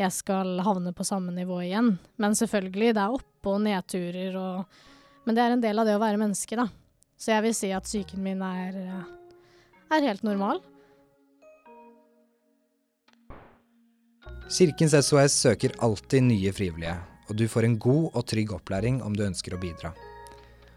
jeg 0.00 0.16
skal 0.16 0.56
havne 0.64 0.94
på 0.96 1.06
samme 1.06 1.34
nivå 1.36 1.60
igjen. 1.62 1.94
Men 2.22 2.34
selvfølgelig, 2.38 2.94
det 2.96 3.04
er 3.04 3.18
oppe- 3.18 3.52
og 3.52 3.62
nedturer 3.66 4.38
og 4.40 4.80
Men 5.22 5.36
det 5.36 5.42
er 5.42 5.52
en 5.54 5.60
del 5.62 5.78
av 5.78 5.86
det 5.86 5.92
å 5.94 6.00
være 6.02 6.18
menneske, 6.18 6.56
da. 6.58 6.64
Så 7.14 7.30
jeg 7.30 7.42
vil 7.44 7.52
si 7.54 7.68
at 7.70 7.86
psyken 7.86 8.24
min 8.24 8.40
er, 8.42 8.74
er 9.86 10.02
helt 10.02 10.24
normal. 10.26 10.58
Kirkens 14.52 14.92
SOS 15.06 15.32
søker 15.32 15.72
alltid 15.80 16.26
nye 16.26 16.50
frivillige, 16.52 16.92
og 17.30 17.36
du 17.40 17.46
får 17.48 17.64
en 17.64 17.78
god 17.80 18.18
og 18.18 18.24
trygg 18.28 18.50
opplæring 18.52 18.98
om 19.00 19.14
du 19.16 19.22
ønsker 19.24 19.54
å 19.56 19.60
bidra. 19.62 19.94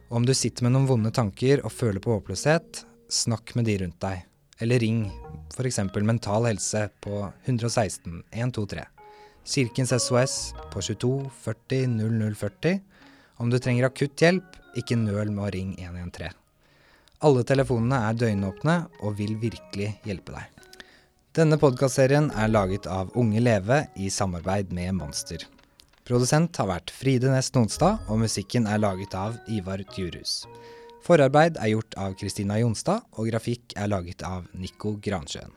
Og 0.08 0.22
om 0.22 0.28
du 0.28 0.32
sitter 0.32 0.64
med 0.64 0.72
noen 0.72 0.88
vonde 0.88 1.12
tanker 1.12 1.60
og 1.60 1.74
føler 1.76 2.00
på 2.00 2.14
håpløshet, 2.16 2.86
snakk 3.12 3.52
med 3.60 3.68
de 3.68 3.76
rundt 3.82 4.00
deg. 4.00 4.22
Eller 4.64 4.80
ring 4.80 5.02
f.eks. 5.52 5.82
Mental 6.08 6.48
Helse 6.48 6.86
på 7.04 7.20
116 7.44 8.24
123. 8.32 8.86
Kirkens 9.44 9.92
SOS 10.06 10.38
på 10.72 10.80
22 10.94 11.12
40 11.44 11.92
0040. 12.00 12.80
Om 13.44 13.52
du 13.52 13.60
trenger 13.60 13.90
akutt 13.90 14.24
hjelp, 14.24 14.56
ikke 14.80 14.96
nøl 15.04 15.36
med 15.36 15.50
å 15.50 15.52
ringe 15.58 15.84
113. 15.84 16.32
Alle 17.28 17.44
telefonene 17.44 18.06
er 18.08 18.24
døgnåpne 18.24 18.80
og 19.04 19.20
vil 19.20 19.36
virkelig 19.44 19.98
hjelpe 20.08 20.40
deg. 20.40 20.56
Denne 21.36 21.58
podkastserien 21.60 22.30
er 22.40 22.48
laget 22.48 22.86
av 22.88 23.10
Unge 23.20 23.42
Leve 23.42 23.82
i 24.00 24.08
samarbeid 24.08 24.70
med 24.72 24.94
Monster. 24.96 25.42
Produsent 26.08 26.56
har 26.56 26.70
vært 26.70 26.94
Fride 26.96 27.28
Næss 27.28 27.52
Nonstad, 27.52 28.06
og 28.08 28.22
musikken 28.22 28.70
er 28.72 28.80
laget 28.80 29.18
av 29.20 29.36
Ivar 29.52 29.84
Djurhus. 29.84 30.46
Forarbeid 31.04 31.60
er 31.60 31.74
gjort 31.74 32.00
av 32.00 32.16
Kristina 32.16 32.62
Jonstad, 32.62 33.04
og 33.20 33.28
grafikk 33.34 33.76
er 33.76 33.92
laget 33.92 34.24
av 34.24 34.48
Nico 34.56 34.96
Gransjøen. 34.96 35.52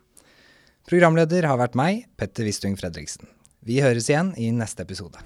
Programleder 0.91 1.47
har 1.47 1.63
vært 1.63 1.79
meg, 1.79 2.09
Petter 2.19 2.49
Wistung 2.49 2.75
Fredriksen. 2.81 3.31
Vi 3.63 3.79
høres 3.85 4.11
igjen 4.11 4.35
i 4.35 4.51
neste 4.51 4.83
episode. 4.83 5.23